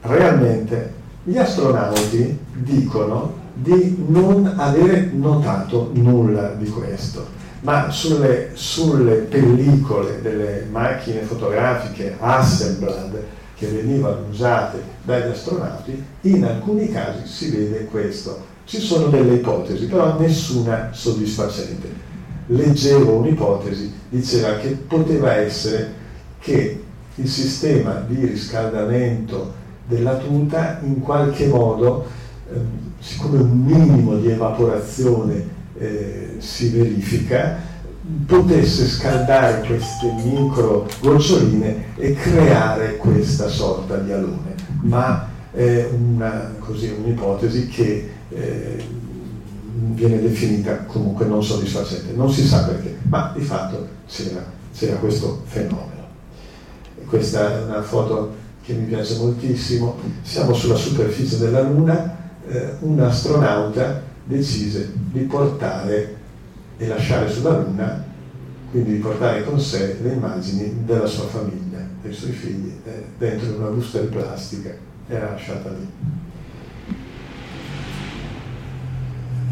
[0.00, 7.26] Realmente gli astronauti dicono di non avere notato nulla di questo,
[7.60, 13.22] ma sulle, sulle pellicole delle macchine fotografiche Hasselblad
[13.54, 18.49] che venivano usate dagli astronauti, in alcuni casi si vede questo.
[18.70, 21.88] Ci sono delle ipotesi, però nessuna soddisfacente.
[22.46, 25.92] Leggevo un'ipotesi, diceva che poteva essere
[26.38, 26.80] che
[27.16, 29.54] il sistema di riscaldamento
[29.88, 32.06] della tuta in qualche modo,
[32.48, 32.58] eh,
[33.00, 37.58] siccome un minimo di evaporazione eh, si verifica,
[38.24, 44.54] potesse scaldare queste micro goccioline e creare questa sorta di alone.
[44.82, 48.84] Ma è una, così, un'ipotesi che eh,
[49.94, 52.12] viene definita comunque non soddisfacente.
[52.14, 55.88] Non si sa perché, ma di fatto c'era, c'era questo fenomeno.
[57.06, 59.96] Questa è una foto che mi piace moltissimo.
[60.22, 62.16] Siamo sulla superficie della Luna,
[62.46, 66.16] eh, un astronauta decise di portare
[66.76, 68.04] e lasciare sulla Luna,
[68.70, 73.56] quindi di portare con sé le immagini della sua famiglia, dei suoi figli, eh, dentro
[73.56, 74.70] una busta di plastica
[75.08, 75.86] e l'ha lasciata lì.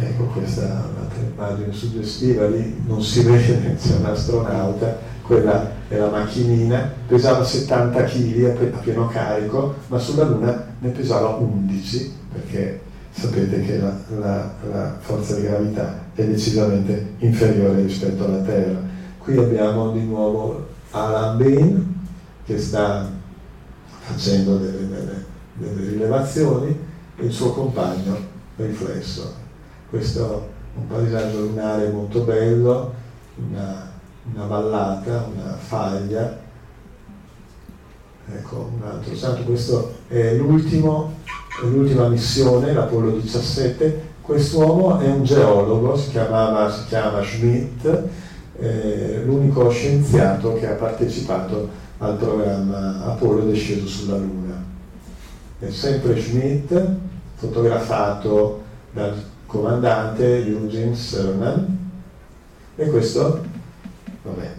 [0.01, 5.97] Ecco, questa è un'altra immagine suggestiva, lì non si vede, c'è un astronauta quella è
[5.99, 12.81] la macchinina, pesava 70 kg a pieno carico, ma sulla Luna ne pesava 11, perché
[13.11, 18.81] sapete che la, la, la forza di gravità è decisamente inferiore rispetto alla Terra.
[19.19, 21.97] Qui abbiamo di nuovo Alan Bain
[22.47, 23.07] che sta
[24.01, 26.75] facendo delle, delle, delle rilevazioni
[27.17, 28.17] e il suo compagno
[28.57, 29.47] riflesso.
[29.91, 32.95] Questo un paesaggio lunare molto bello,
[33.37, 33.89] una
[34.35, 36.47] una vallata, una faglia.
[38.31, 41.15] Ecco, un altro santo, questo è l'ultimo,
[41.63, 44.17] l'ultima missione, l'Apollo 17.
[44.21, 48.03] Quest'uomo è un geologo, si, chiamava, si chiama Schmidt,
[48.59, 54.63] eh, l'unico scienziato che ha partecipato al programma Apollo ed è sceso sulla Luna.
[55.59, 56.79] È sempre Schmidt,
[57.37, 58.63] fotografato
[58.93, 59.19] dal
[59.49, 61.79] comandante Eugene Cernan,
[62.77, 63.43] e questo
[64.23, 64.51] vabbè,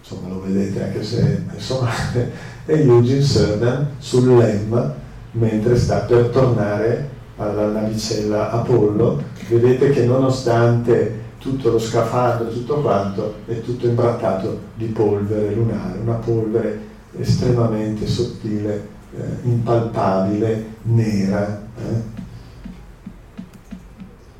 [0.00, 1.88] insomma lo vedete anche se insomma,
[2.66, 4.94] è Eugene Cernan sul LEM
[5.32, 13.34] mentre sta per tornare alla navicella Apollo, vedete che nonostante tutto lo scafandro tutto quanto
[13.46, 21.62] è tutto imbrattato di polvere lunare, una polvere estremamente sottile, eh, impalpabile, nera.
[21.76, 22.11] Eh.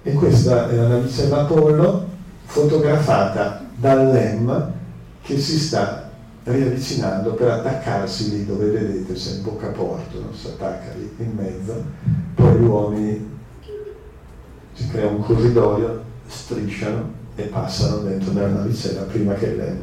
[0.05, 2.09] E questa è la navicella Apollo
[2.44, 4.72] fotografata dall'EM
[5.22, 6.11] che si sta
[6.44, 11.84] riavvicinando per attaccarsi lì dove vedete c'è il boccaporto, non si attacca lì in mezzo,
[12.34, 13.30] poi gli uomini
[14.72, 19.78] si crea un corridoio, strisciano e passano dentro nella navicella prima che l'EM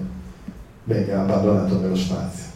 [0.83, 2.47] venga abbandonato nello spazio.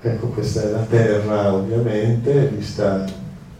[0.00, 3.04] Ecco, questa è la Terra ovviamente, vista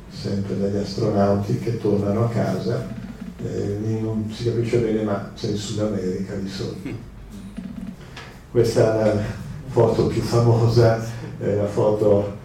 [0.09, 2.92] sempre dagli astronauti che tornano a casa
[3.45, 7.11] eh, non si capisce bene ma c'è il Sud America di sotto.
[8.51, 9.23] Questa è la
[9.69, 11.03] foto più famosa,
[11.39, 12.37] è la foto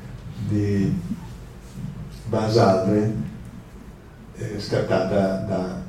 [0.48, 0.94] di
[2.28, 3.26] Buzz Aldrin,
[4.58, 5.82] scattata da,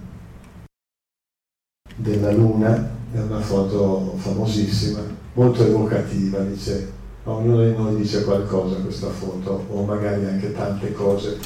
[1.95, 5.01] della Luna, è una foto famosissima,
[5.35, 6.93] molto evocativa, dice,
[7.25, 11.39] ognuno di noi dice qualcosa questa foto, o magari anche tante cose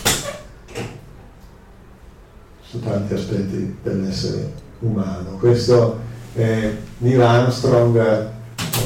[2.72, 5.36] su tanti aspetti dell'essere umano.
[5.36, 5.98] Questo
[6.32, 8.30] è Neil Armstrong,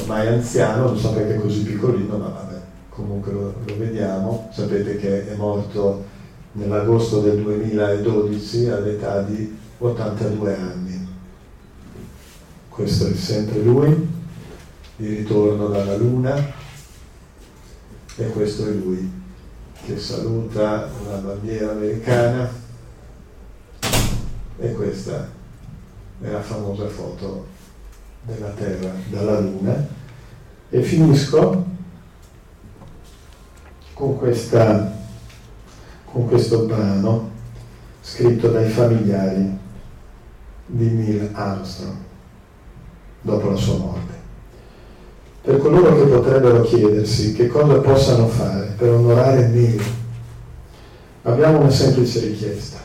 [0.01, 4.51] ormai anziano, perché è così piccolino, ma vabbè, comunque lo, lo vediamo.
[4.53, 6.05] Sapete che è morto
[6.53, 11.09] nell'agosto del 2012 all'età di 82 anni.
[12.69, 14.09] Questo è sempre lui,
[14.97, 16.35] di ritorno dalla Luna,
[18.17, 19.13] e questo è lui
[19.85, 22.65] che saluta la bandiera americana
[24.59, 25.29] e questa
[26.21, 27.47] è la famosa foto
[28.23, 29.87] della Terra dalla Luna
[30.71, 31.65] e finisco
[33.93, 34.93] con, questa,
[36.05, 37.31] con questo brano
[38.01, 39.59] scritto dai familiari
[40.67, 41.97] di Neil Armstrong
[43.21, 44.15] dopo la sua morte.
[45.43, 49.83] Per coloro che potrebbero chiedersi che cosa possano fare per onorare Neil,
[51.23, 52.79] abbiamo una semplice richiesta.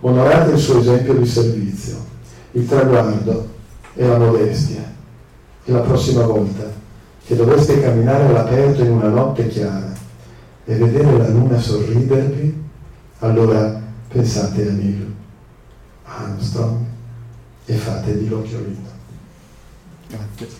[0.00, 1.96] Onorate il suo esempio di servizio,
[2.52, 3.48] il traguardo
[3.94, 4.88] e la modestia.
[5.64, 6.72] E la prossima volta
[7.24, 9.92] che dovreste camminare all'aperto in una notte chiara
[10.64, 12.62] e vedere la luna sorridervi,
[13.18, 15.14] allora pensate a Neil
[16.04, 16.78] Armstrong
[17.66, 18.88] e fategli l'occhiolino.
[20.08, 20.59] Grazie.